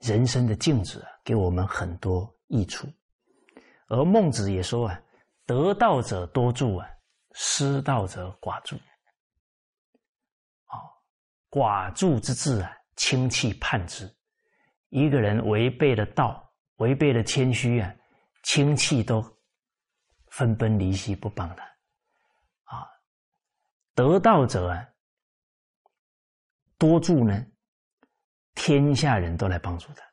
[0.00, 2.86] 人生的镜子啊，给我们很多益处。
[3.88, 5.00] 而孟子也说啊，
[5.46, 6.88] 得道者多助啊。
[7.36, 8.76] 失道者寡助，
[10.66, 10.78] 啊，
[11.50, 14.08] 寡助之志啊，轻弃叛之。
[14.94, 17.92] 一个人违背了道，违背了谦虚啊，
[18.44, 19.20] 亲戚都
[20.28, 21.64] 分崩离析，不帮他。
[22.62, 22.86] 啊，
[23.92, 24.88] 得道者啊，
[26.78, 27.44] 多助呢，
[28.54, 30.04] 天下人都来帮助他。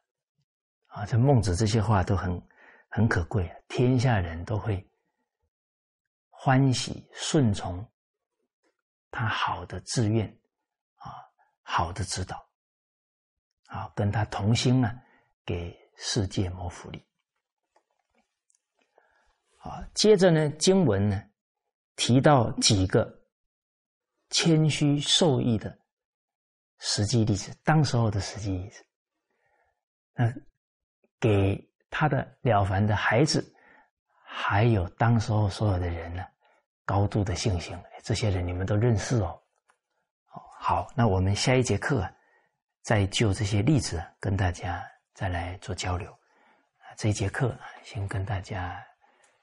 [0.87, 2.41] 啊，这孟子这些话都很
[2.89, 4.83] 很可贵啊，天下人都会。
[6.31, 7.87] 欢喜顺从
[9.11, 10.27] 他好的志愿
[10.95, 11.13] 啊，
[11.61, 12.43] 好的指导
[13.71, 14.93] 啊，跟他同心啊，
[15.45, 17.01] 给世界谋福利
[19.59, 19.81] 啊。
[19.93, 21.23] 接着呢，经文呢
[21.95, 23.09] 提到几个
[24.29, 25.73] 谦虚受益的
[26.79, 28.85] 实际例子，当时候的实际例子，
[30.15, 30.33] 那
[31.17, 31.57] 给
[31.89, 33.55] 他的了凡的孩子。
[34.33, 36.25] 还有当时候所有的人呢，
[36.83, 39.41] 高度的信心，这些人你们都认识哦。
[40.59, 42.05] 好，那我们下一节课
[42.81, 44.83] 再就这些例子跟大家
[45.13, 46.15] 再来做交流。
[46.97, 48.83] 这一节课先跟大家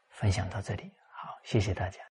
[0.09, 2.08] 分享到这里，好，谢谢大家。